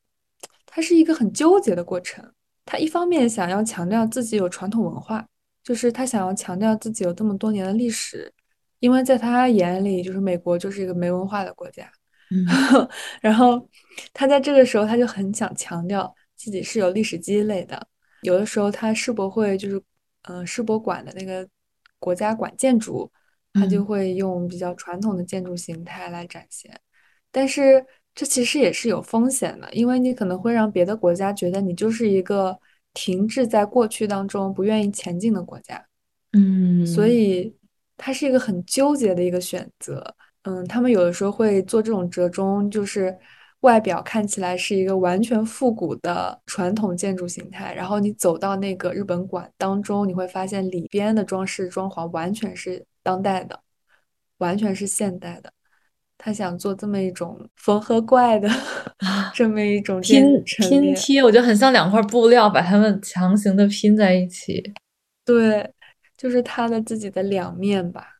[0.65, 2.33] 它是一个很纠结的过程。
[2.65, 5.27] 他一方面想要强调自己有传统文化，
[5.63, 8.33] 就是他想要强调自己有这么多年的历史，
[8.79, 11.93] 因为在他眼里，就是美国就是一个没文化的国家。
[12.31, 12.47] 嗯，
[13.21, 13.69] 然后
[14.13, 17.87] 他在这个时候，他就很想强调自己是有历史积累的。
[18.23, 19.83] 有的时候，他世博会就是，
[20.23, 21.49] 嗯，世博馆的那个
[21.99, 23.11] 国家馆建筑。
[23.53, 26.73] 他就会用比较传统的建筑形态来展现，
[27.33, 32.57] 但是这其实也是有风险的，因为你可能会让别的国家觉得你就是一个
[32.95, 35.85] 停滞在过去当中、不愿意前进的国家。
[36.33, 37.53] 嗯，所以
[37.97, 40.15] 它是一个很纠结的一个选择。
[40.43, 43.17] 嗯，他们有的时候会做这种折中，就是
[43.61, 52.85] 外表看起来是一个完全复古的传统建筑形态，然后你走到那个日本馆当中，你会发现里边的装饰装潢完全是。
[53.03, 53.59] 当代的，
[54.39, 55.51] 完全是现代的。
[56.19, 58.47] 他想做这么一种缝合怪的，
[59.35, 64.63] 这么一种拼拼贴，我觉得很像两块布料，把它们强行的拼在一起。
[65.25, 65.73] 对，
[66.15, 68.20] 就是他的自己的两面吧。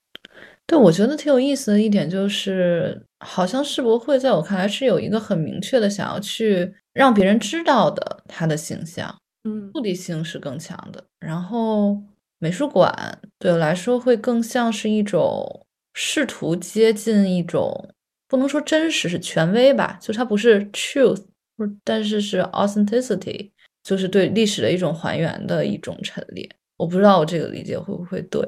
[0.71, 11.03] 对，我觉得挺有意思的一点就是，好像世博会在我看来是有一个很明确的想要去让别人知道的他的形象，嗯，目的性是更强的。
[11.19, 12.01] 然后。
[12.43, 17.91] 美术馆对我来说会更像是一种试图接近一种
[18.27, 21.23] 不能说真实是权威吧，就它不是 truth，
[21.85, 23.51] 但是是 authenticity，
[23.83, 26.49] 就是对历史的一种还原的一种陈列。
[26.79, 28.41] 我不知道我这个理解会不会对？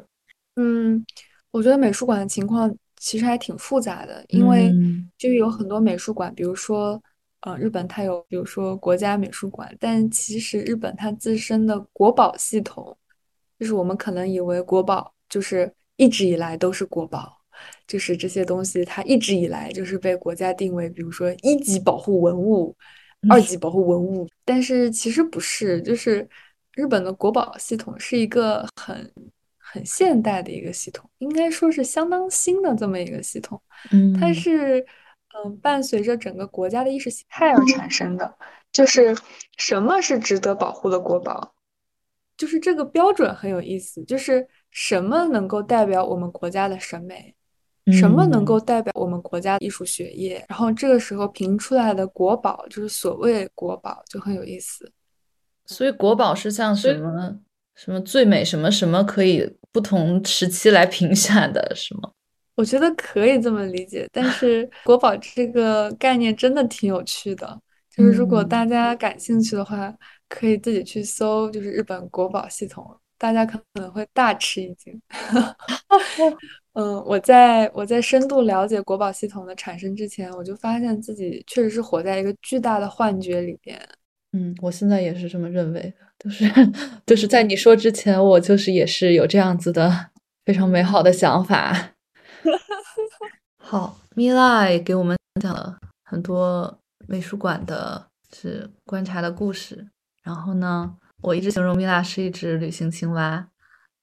[0.57, 1.05] 嗯，
[1.53, 4.73] 我觉得美术馆的情况其实还挺复杂的，因为
[5.17, 7.01] 就有很多美术馆，比如说
[7.43, 12.99] 呃日本它有，比如说国家美术馆，但其实日本它自身的国宝系统。
[13.59, 17.33] 就是我们可能以为国宝就是一直以来都是国宝，
[17.87, 22.75] 就是这些东西它一直以来就是被国家定为，比如说一级保护文物、
[23.29, 24.29] 二级保护文物。
[24.45, 26.29] 但是其实不是，就是
[26.75, 29.09] 日本的国宝系统是一个很
[29.73, 33.59] 很现代的一个系统，应该说是相当新的这么一个系统。
[33.91, 34.85] 嗯，它是
[35.35, 38.35] 嗯伴随着整个国家的意识形态而产生的，
[38.71, 39.17] 就是
[39.57, 41.55] 什么是值得保护的国宝。
[42.37, 47.35] 就是这个标准很有意思，就是什么能够代表我们国家的审美，
[47.93, 54.93] 什么能够代表我们国家艺术学业，然后这个时候评出来的国宝就是所谓国宝，就很有意思。
[55.65, 57.39] 所以国宝是像什么
[57.75, 62.13] 什么最美什么什么可以不同时期来评选的，是吗？
[62.55, 67.59] 我觉得可以这么理解，但是 国宝这个概念真的挺有趣的，
[67.91, 69.95] 就是如果大家感兴趣的话。
[70.35, 74.99] 可以自己去搜，就是日本国宝系统，大家可能会大吃一惊。
[76.73, 83.79] 嗯，我在我在深度了解国宝系统的产生之前，我就发现自己确实是活在一个巨大的幻觉里边。
[84.33, 85.93] 嗯，我现在也是这么认为的，
[86.23, 86.45] 就是
[87.07, 90.11] 就是在你说之前，我就是也是有这样子的
[90.45, 91.95] 非常美好的想法。
[93.59, 98.07] 好，米拉也给我们讲了很多美术馆的。
[98.35, 99.87] 是观察的故事。
[100.23, 103.47] 然后呢，我一直形容米拉是一只旅行青蛙，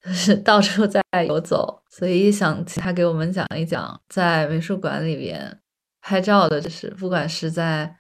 [0.03, 5.59] 就是到处在游走，所以想请他给我们讲一讲在美术馆里边
[6.01, 7.95] 拍照的就是，不管是在。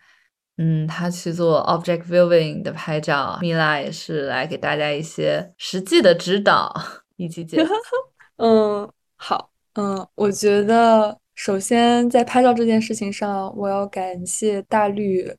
[0.61, 6.69] 嗯，他去做 object viewing 的拍照，米拉也是来给大家一些实际的指导
[7.15, 7.65] 以及解。
[8.35, 15.33] 嗯，好，嗯，我觉得首先在拍照这件事情上，我要感谢大绿，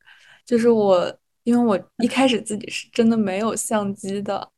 [0.46, 4.48] 就是我，因为我一开始自己是真的没有相机的，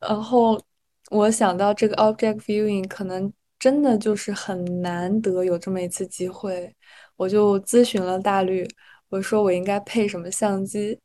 [0.00, 0.56] 然后
[1.10, 6.72] 我想到这个 object viewing 可能真的就是很难得有这么一次机会，
[7.16, 8.64] 我就咨询了大绿。
[9.12, 10.98] 我说我应该配什么相机，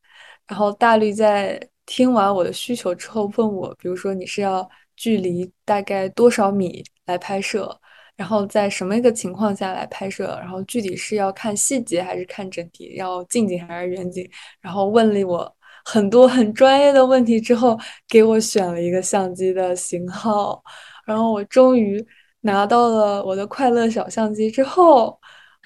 [0.47, 7.77] 然后大绿在听完我的需求之后问我，比如说你是要距离大概多少米来拍摄，
[8.15, 14.25] 然后在什么一个情况下来拍摄，然后具体是要看细节还是看整体，要近景还是远景，
[14.61, 17.77] 然后问了我很多很专业的问题之后，
[18.07, 20.63] 给我选了一个相机的型号，
[21.05, 22.01] 然后我终于
[22.41, 25.19] 拿到了我的快乐小相机之后。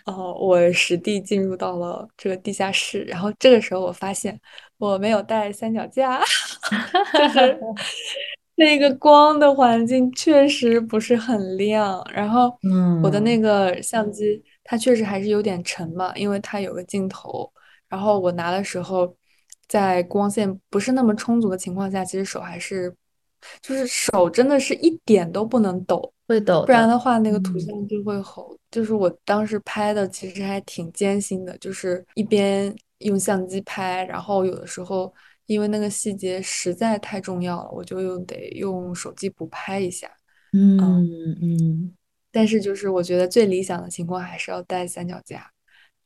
[0.05, 4.39] 哦，我实地进入到了这个地下室，然后这个时候我发现
[4.77, 6.19] 我没有带三脚架，
[7.13, 7.59] 就是
[8.55, 12.55] 那个光的环境确实不是很亮，然后
[13.03, 17.51] 我的那个相机它确实还是有点沉嘛，因为它有个镜头，
[17.87, 19.15] 然后我拿的时候
[19.67, 22.93] 在光线不是那么充足的情况下，其实手还是
[23.61, 26.13] 就是手真的是一点都不能抖。
[26.31, 28.57] 会抖，不然的话，那个图像就会吼。
[28.71, 35.13] 就是我当时拍的，其实还挺艰辛的，就是一边用相机拍，然后有的时候
[35.47, 40.09] 因为那个细节实在太重要了，我就又得用手机补拍一下。
[40.53, 40.77] 嗯
[41.41, 41.93] 嗯。
[42.31, 45.51] 但是就是我觉得最理想的情况还是要带三脚架，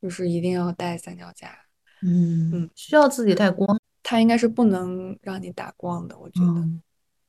[0.02, 1.56] 就是一定要带三脚架。
[2.02, 6.68] 嗯嗯，需要自己带光，它应该是不能让你打光的，我觉得，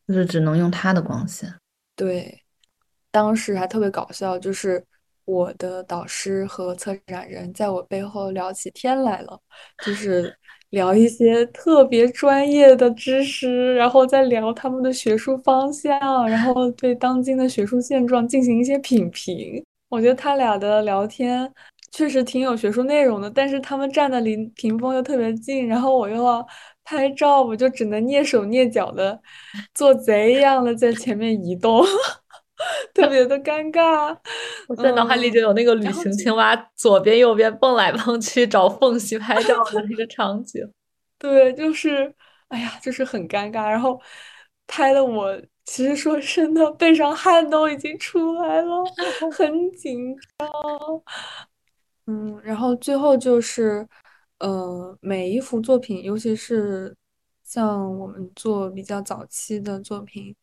[0.07, 1.53] 就是只能用它的光线。
[1.95, 2.43] 对。
[3.18, 4.84] 当时还特别搞笑，就是
[5.26, 9.39] 我的导师和策展人在我背后聊起天来了，
[9.84, 10.32] 就是
[10.70, 19.63] 聊一些特别专业的知识，然后再聊他们的学术方向，然后对当今的学术现状进行一些品评。
[19.89, 21.51] 我觉得他俩的聊天
[21.91, 26.45] 确实挺有学术内容的，但是他们站的离屏风又特别近，然后我又要
[26.84, 29.20] 拍照，我就只能蹑手蹑脚的，
[29.74, 31.84] 做贼一样的在前面移动。
[32.93, 34.17] 特别的尴尬，
[34.67, 40.67] 我在脑海里就有那个旅行青蛙左边右边蹦来蹦去找缝隙拍照的那个场景。
[41.19, 42.11] 对，就是，
[42.47, 43.69] 哎呀，就是很尴尬。
[43.69, 43.99] 然后
[44.65, 48.83] 拍的我，其实说真的，背上汗都已经出来了，
[49.31, 50.49] 很紧张。
[52.07, 53.87] 嗯，然后最后就是，
[54.39, 56.95] 呃，每一幅作品，尤其是
[57.43, 60.35] 像我们做比较早期的作品。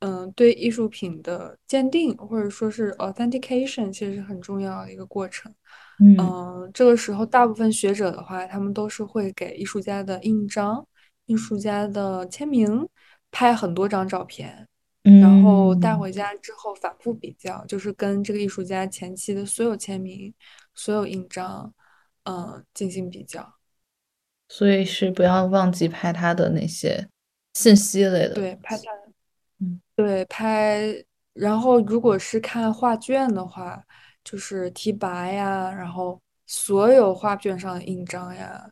[0.00, 5.52] 嗯，对艺术品的鉴定或者说是 authentication，其实是很重要的一个过程。
[5.98, 10.86] 嗯，这个时候大部分学者的话，他们都是会给艺术家的印章、
[11.26, 12.88] 艺术家的签名
[13.32, 14.68] 拍很多张照片，
[15.02, 20.32] 然后带回家之后反复比较，就是跟这个艺术家前期的所有签名、
[20.76, 21.74] 所有印章，
[22.22, 23.54] 嗯，进行比较。
[24.48, 27.08] 所以是不要忘记拍他的那些
[27.54, 28.34] 信息类的。
[28.34, 28.84] 对，拍他。
[29.96, 30.94] 对，拍，
[31.32, 33.82] 然后如果是看画卷的话，
[34.22, 38.64] 就是提拔呀，然后所有画卷上的印章呀，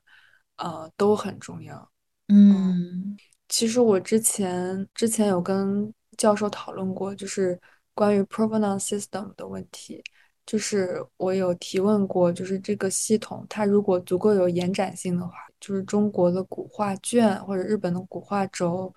[0.58, 1.90] 呃，都很重要。
[2.28, 3.16] 嗯，
[3.48, 7.60] 其实我之前之前有跟教授讨论过，就是
[7.92, 10.00] 关于 provenance system 的问题，
[10.46, 18.94] 就是我有提问过，就是这个系统它如果足够有延展性的话，就是中国的古画卷或者日本的古画轴。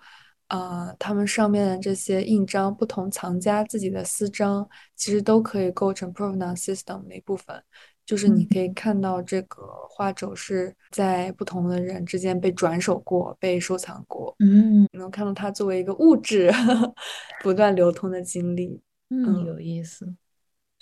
[0.50, 7.62] 啊，他们上面的这些印章，不同藏家自己的私章，其实都可以构成 provenance system 的一部分。
[8.04, 14.34] 就是你可以看到这个画轴是在不同的人之间被转手过、被收藏过。
[14.40, 16.50] 嗯，你能看到它作为一个物质
[17.44, 18.80] 不断流通的经历。
[19.10, 20.04] 嗯，有意思，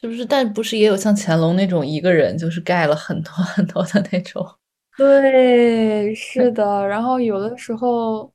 [0.00, 0.24] 是不是？
[0.24, 4.42] 但不是也有像乾隆那种一个人就是盖了很多 很多的那种？
[4.96, 6.88] 对，是 的。
[6.88, 8.32] 然后有的时候。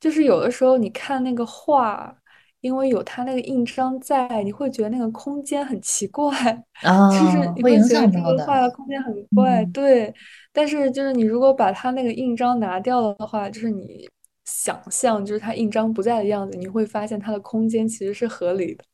[0.00, 2.14] 就是有的时候你看那个画，
[2.60, 6.30] 因为有它那个印章在，你会觉得那个空间很奇怪，
[7.10, 10.12] 就是你会觉得这个画的空间很怪，对。
[10.52, 14.08] 但是就是你如果把它那个印章拿掉了的话，就是你
[14.44, 18.84] 想象就是它印章不在的样子，你会发现它的空间其实是合理的，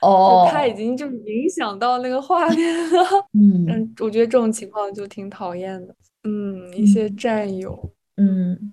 [0.00, 3.04] 哦，就他已经就影响到那个画面了。
[3.38, 5.94] 嗯，我觉得这种情况就挺讨厌的。
[6.24, 7.92] 嗯，一些战友。
[8.16, 8.72] 嗯，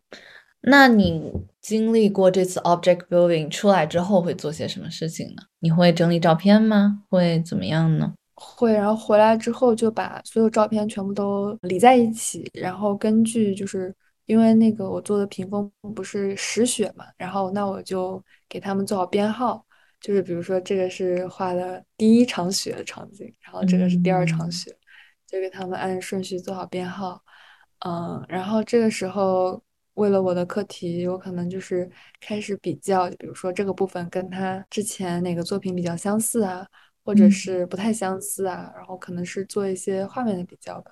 [0.62, 1.34] 那你
[1.68, 5.44] 经历过这次 object building 出来之后会做些什么事情呢？
[5.60, 7.04] 你会整理照片吗？
[7.10, 8.14] 会怎么样呢？
[8.36, 13.94] 会，然后回来之后就把所有照片全部都理在一起，然后根据就是
[14.28, 19.62] 因为那个我做的屏风不是实雪嘛，然后那我就给他们做好编号，
[20.00, 24.74] 就是比如说这个是画的第一场雪的场景，然后这个是第二场雪，
[25.28, 27.22] 就给他们按顺序做好编号。
[27.86, 29.62] 嗯，然后这个时候
[29.98, 31.88] 为了我的课题，我可能就是
[32.20, 36.66] 开始比较，比如说这个部分跟他之前哪个作品比较相似啊。
[37.08, 40.92] 或者嗯是不太相似啊，然后可能是做一些画面的比较吧。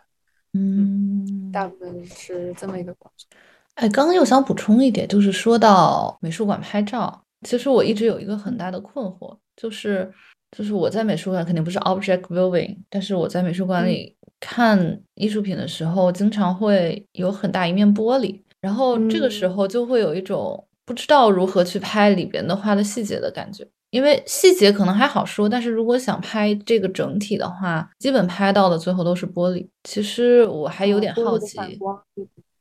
[0.53, 1.70] 嗯，大嗯。
[1.72, 3.28] 部分是这么一个工作。
[3.74, 10.10] 哎，刚刚又想补充一点，就是说到美术馆拍照，其实我一直有一个很大的困惑，就是
[10.51, 23.63] 就是我在美术馆肯定不是 object viewing，但是我在美术馆嗯里看艺术品的时候，经常会有很大一面玻璃，然后这个时嗯，候就会有一种不知道如何去拍里边的画的细节的感觉。
[23.91, 29.66] 因为细节可能还好说，但是如果想拍这个整体的话，基本拍到的最后都是玻璃。
[29.84, 31.57] 其实我还有哦，点好奇，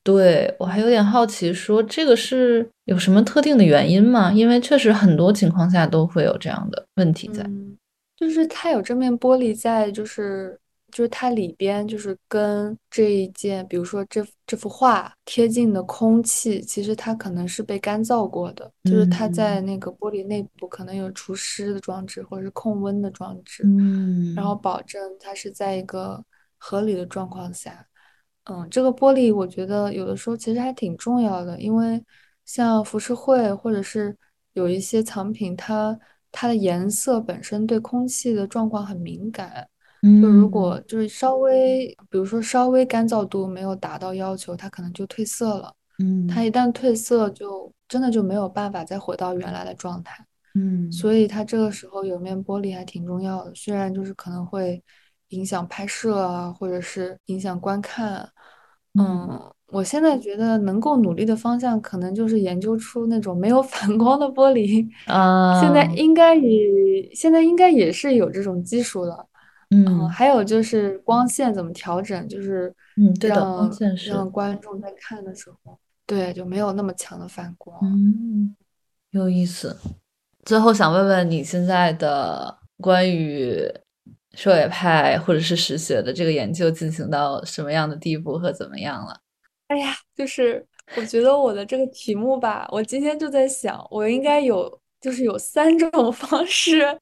[0.05, 4.31] 对对，我还有点好奇，说这个是有什么特定的原因吗？
[4.31, 7.43] 因为确实很多情况下都会有这样的问题在。
[7.45, 7.77] 嗯，
[8.17, 10.57] 就是它有这面玻璃在，就是
[10.95, 23.65] 就是它里边就是跟这一件，比如说这这幅画贴近的空气，其实它可能是被干燥过的，就是它在嗯那个玻璃内部可能有除湿的装置或者是控温的装置，
[24.37, 26.25] 然后嗯保证它是在一个
[26.59, 27.85] 合理的状况下。
[28.45, 32.01] 嗯，这个玻璃我觉得有的时候其实还挺重要的，因为
[32.45, 34.17] 像浮世绘或者是
[34.53, 35.99] 有一些藏品，它
[36.31, 39.67] 它的颜色本身对空气的状况很敏感，
[40.21, 45.75] 就如嗯果就是稍微，比如说稍微干燥度没有达到要求，它可能就褪色了。
[45.99, 50.27] 嗯它嗯一旦褪色，就真的就没有办法再回到原来的状态。
[50.55, 54.83] 嗯所以它这个时候有面玻璃还挺重要的，虽然就是可能会
[55.29, 58.29] 影响拍摄啊，或者是影响观看。
[58.95, 64.87] 嗯嗯，我现在觉得能够努力的方向，可能就是研究出那种没有反光的玻璃。
[65.07, 69.27] 啊 现在啊应该也现在应该也是有这种技术了。
[69.71, 77.79] 嗯，嗯还有就是光线怎么调整，就是嗯，对的，光让线是让观众在看的时候，对，就没有那么强的反光。
[77.83, 78.55] 嗯
[79.11, 79.77] 有意思。
[80.45, 83.63] 最后想问问你现在的关于
[84.35, 89.21] 狩野派或者是实学的这个研究进行到什么样的地步和怎么样了？
[89.69, 96.99] 哎呀，就是我觉得我的这个题目吧，我今天就在想，我应该有就是有三种方式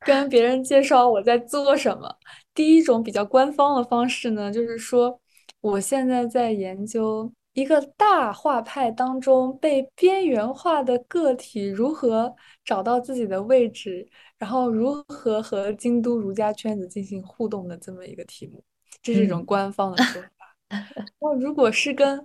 [0.00, 2.14] 跟别人介绍我在做什么。
[2.54, 5.20] 第一种比较官方的方式呢，就是说
[5.60, 12.34] 我现在在研究一个大画派当中被边缘化的个体如何
[12.64, 14.08] 找到自己的位置，
[14.38, 18.62] 然后如何和京都儒家圈子进行互动的这么一个题目，
[19.02, 19.44] 这是一种嗯。
[19.44, 20.28] 官方的说法。
[21.20, 22.24] 那如果是跟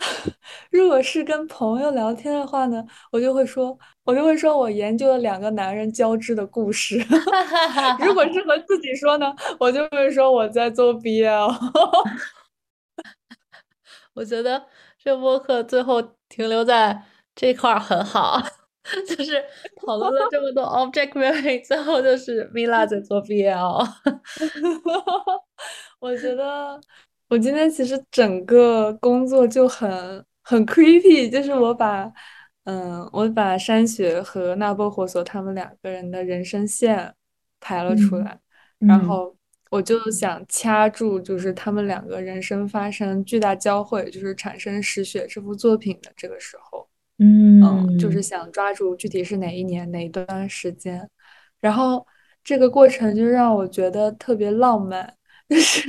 [0.70, 2.82] 如果是跟朋友聊天的话呢，
[3.12, 6.98] 我就会说，我就会说我研究了两个男人交织的故事。
[8.04, 11.54] 如果是和自己说呢，我就会说我在做 BL。
[14.14, 14.66] 我觉得
[14.98, 17.02] 这播客最后停留在
[17.34, 18.40] 这块儿很好，
[19.06, 19.42] 就是
[19.86, 23.88] 讨论了这么多 object viewing，最后就是 Mila 在做 BL。
[26.00, 26.78] 我觉得
[27.30, 32.12] 我今天其实整个工作就很很 creepy，就是我把
[32.64, 37.14] 嗯，我把山雪和纳波火索他们两个人的人生线
[37.60, 38.40] 排了出嗯来，
[38.80, 39.00] 然。
[39.00, 39.34] 嗯后
[39.70, 46.88] 我就想掐住，就是他们两个人生发生巨大交汇，就是产生《石雪》这部作品的这个时候。
[47.18, 48.18] 嗯，就是。
[48.18, 51.08] 嗯想抓住具体是哪一年哪一段时间，
[51.60, 52.04] 然后
[52.42, 55.14] 这个过程就让我觉得特别浪漫，
[55.54, 55.88] 就是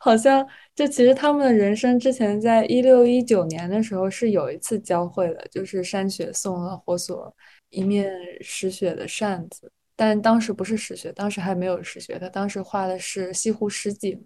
[0.00, 7.32] 好像就其实他们的人生之前在一六一九年的时候是有一次交汇的，就是山雪送了火索
[7.68, 14.20] 一面石雪的扇子，但当时不是石雪，当时还没有石雪，他当时画的是西湖十景，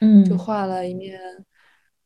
[0.00, 0.38] 嗯就嗯。
[0.38, 1.18] 画了一面。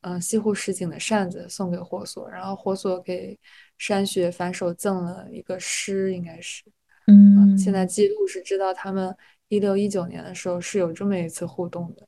[0.07, 3.39] 嗯，西湖十景的扇子送给火索，然后火索给
[3.79, 6.63] 山雪反手赠了一个诗，应该是，
[7.07, 9.17] 嗯，现在嗯记录是知道他们
[9.49, 12.07] 一六一九年的时候是有这么一次互动的，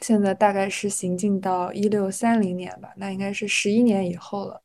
[0.00, 4.62] 现在大概是行进到一六三零年吧，那应该是十一年以后了，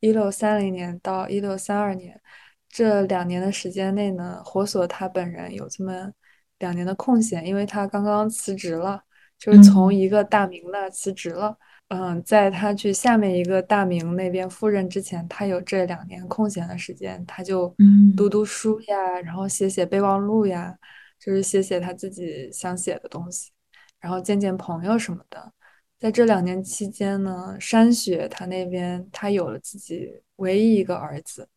[0.00, 2.20] 一六三零年到一六三二年
[2.68, 6.10] 这两年的时间内呢，火索他本人有这么
[6.58, 9.02] 两年的空闲，因为他刚刚辞职了，
[9.38, 9.94] 就是从嗯。
[9.94, 11.56] 一个大名那辞职了。
[11.88, 17.68] 嗯，在他去下面一个大明那边赴任之前，他有这两年空闲的时间，他就
[18.16, 20.74] 读嗯读书呀，然后写写备忘录呀，
[21.24, 23.50] 就是写写他自己想写的东西，
[23.98, 25.52] 然后见见朋友什么的。
[25.98, 31.48] 在这两年期间呢，山雪他那边他有了自己唯一一个儿子，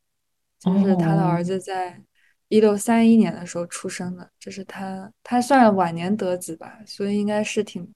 [0.59, 2.01] 就是他的哦，儿子在
[2.47, 7.93] 一六三一年的时候出生的，这是他他算晚年得子吧，所以应该是挺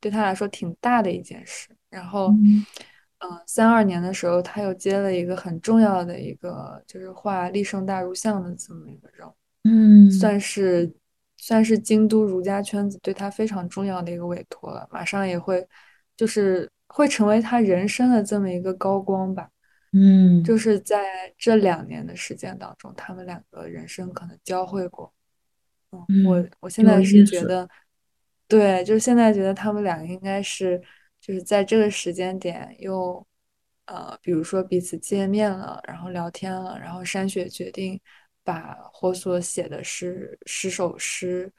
[0.00, 1.68] 对他来说挺大的一件事。
[1.90, 2.64] 然后，嗯
[3.18, 9.32] 嗯，三二年的时候，他又接了一个很重要的一个，就是画立圣大如像的这么一个任务，
[9.64, 10.90] 嗯算是
[11.40, 14.86] 算是京都儒家圈子对他非常重要的一个委托了。
[14.90, 15.66] 马上也会，
[16.16, 19.48] 就是会成为他人生的这么一个高光吧。
[19.92, 25.12] 嗯就是在这两年的时间当中，他们两个人生可能交汇过。
[25.90, 27.24] 嗯，我我现在是。
[27.24, 27.68] 觉得，
[28.46, 30.80] 对，就是现在觉得他们两个应该是，
[31.20, 33.26] 就是在这个时间点又，
[33.86, 38.00] 呃，比如说彼此见面了，然后聊天了，然后山雪决定
[38.42, 41.52] 把火所写的诗十首诗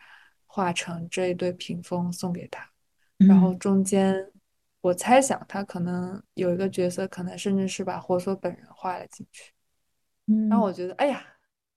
[0.45, 2.67] 画成这一对屏风送给他，
[3.19, 4.31] 然后嗯中间
[4.81, 9.53] 我猜想他可能有一个角色，可能甚至是把火所本人画了进去，
[10.49, 10.67] 然后嗯。
[10.67, 11.23] 我觉得，哎呀，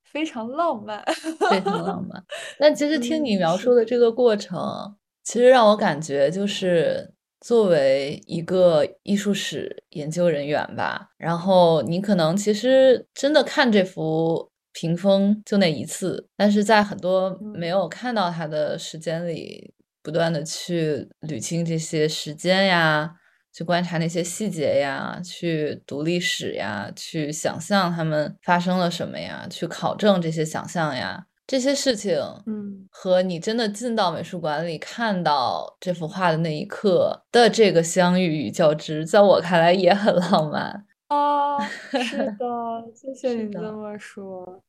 [0.04, 1.04] 非常浪漫。
[1.50, 2.24] 非常浪漫。
[2.58, 3.56] 但其实听你嗯，描。
[3.56, 19.72] 述的这个过程，其实让我感觉就是作为一个艺术史研究人员吧，然后你可能其实真的看这幅屏风就那一次，但是在很多没嗯有看到他的时间里，
[20.02, 23.14] 不断的去捋清这些时间呀。
[23.56, 40.84] 去观察那些细节呀，去读历史呀，去想象他们发生了什么呀，去考证这些想象呀，这些事情嗯和你真的进到美术馆里看到这幅画的那一刻的这个相遇与交织，在我看来也很浪漫。
[41.14, 41.58] 啊，
[42.02, 44.62] 是的，谢谢，你这么说。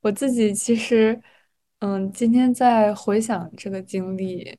[0.00, 1.20] 我自己其实，
[1.78, 4.58] 嗯，今天在回想这个经历，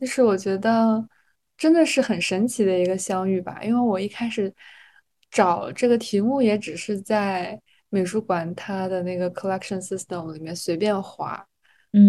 [0.00, 1.08] 就是我觉得
[1.56, 3.62] 真的是很神奇的一个相遇吧。
[3.62, 4.52] 因为我一开始
[5.30, 11.46] 找这个题目也只是在美术馆它的那个 collection system 里面随便划，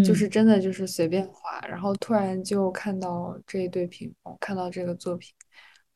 [0.04, 5.32] 就是嗯真的就是随便划，然后突然就看到这一对屏风，看到这个作品。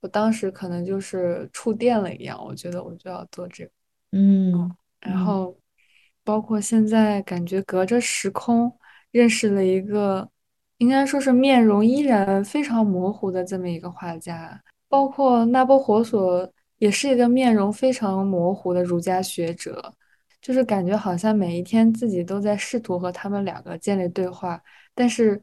[0.05, 3.71] 我当时可能就是触电了一样，我觉得我就要做这个，
[4.11, 5.17] 嗯，然。
[5.17, 5.57] 后
[6.23, 8.71] 包括现在感觉隔着时空
[9.09, 10.29] 认识了一个，
[10.77, 19.91] 应该说是面容依然非常模糊的这么一个画家，包括那波火索也是一个面容非常模糊的儒家学者，
[20.39, 24.61] 就是感觉好像每一天自己都在试图和他们两个建立对话，
[24.93, 25.41] 但是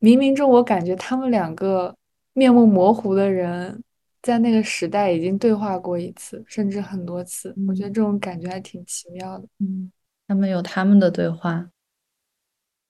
[0.00, 1.96] 冥冥中我感觉他们两个
[2.32, 3.83] 面目模糊的人，
[4.24, 7.54] 在那个时代已经对话过一次，甚至很多次。
[7.68, 9.46] 我觉得嗯这种感觉还挺奇妙的。
[9.58, 9.92] 嗯，
[10.26, 11.68] 他们有他们的对话，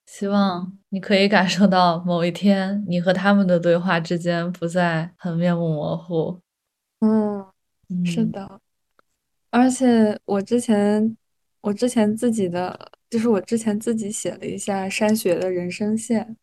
[0.07, 6.41] 希嗯望你可以感受到某一天你和他们的对话之间不再很面目模糊。
[7.01, 7.45] 嗯，
[8.05, 8.61] 是嗯的。
[9.51, 11.17] 而且我之前，
[11.61, 16.37] 我之前自己的，就是我之前自己写了一下山雪的人生线，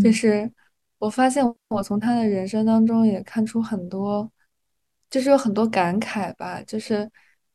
[0.00, 0.50] 就嗯是
[1.02, 4.30] 我发现我从他的人生当中也看出很多，
[5.10, 7.10] 就是有很多感慨吧，就是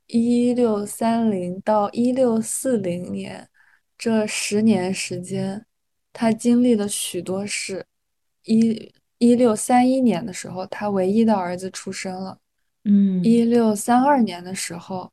[0.07, 3.47] 一六三零到一六四零年
[3.97, 5.65] 这十年时间，
[6.11, 7.85] 他经历了许多事。
[8.43, 12.37] 一一六三一年的时候，他唯一的儿子出生了。
[12.83, 15.09] 嗯一六三二年的时候，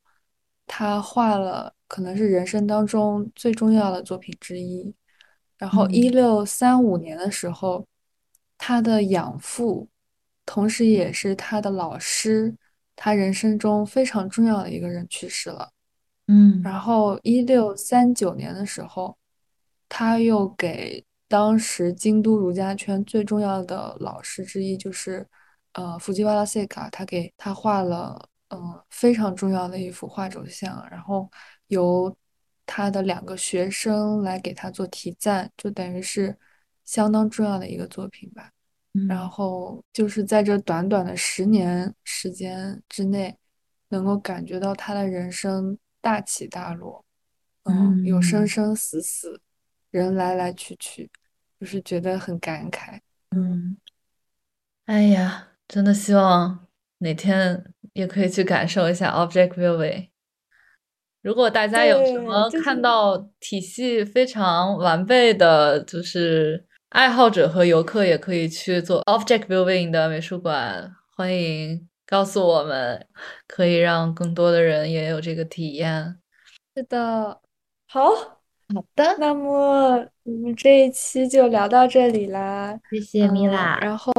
[0.67, 4.93] 他画了可能是人生当中最重要的作品之一。
[5.57, 7.87] 然后一嗯六三五年的时候，
[8.67, 9.87] 他的养父，
[10.47, 12.57] 同时也是他的老师，
[12.97, 15.71] 他人生中非常重要的一个人去世了。
[16.29, 19.19] 嗯然后一六三九年的时候，
[19.87, 25.29] 他又给当时京都儒家圈最重要的老师之一，就是
[25.75, 31.31] 呃福吉瓦拉塞卡，他给他画了嗯、呃非常重要的一幅画轴像，然后
[31.67, 32.17] 由
[32.65, 36.35] 他的两个学生来给他做题赞，就等于是
[36.87, 38.51] 相当重要的一个作品吧。
[39.09, 43.37] 然嗯后就是在这短短的十年时间之内，
[43.89, 47.05] 能够感觉到他的人生大起大落，
[47.65, 49.41] 嗯，有生嗯生死死，
[49.91, 51.11] 人来来去去，
[51.59, 53.01] 就是觉得很感慨。
[53.31, 53.77] 嗯，嗯，
[54.87, 56.69] 哎呀，真的希望
[56.99, 57.65] 哪天
[57.95, 60.11] 也可以去感受一下 object viewing。
[61.23, 73.05] 如果大家有什，么看到体系非常完备的，就是爱好者和游客也可以去做 object viewing 的美术馆，欢迎告诉我们，
[73.49, 76.17] 可以让更多的人也有这个体验。
[76.77, 77.41] 是的，
[77.89, 82.79] 好，好的，那么我们这一期就聊到这里啦。
[82.89, 83.77] 谢谢米嗯，拉。
[83.81, 84.13] 然后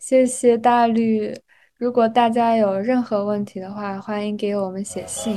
[0.00, 1.38] 谢谢大绿。
[1.76, 5.36] 如果大家有任何问题的话，欢迎给我们写信。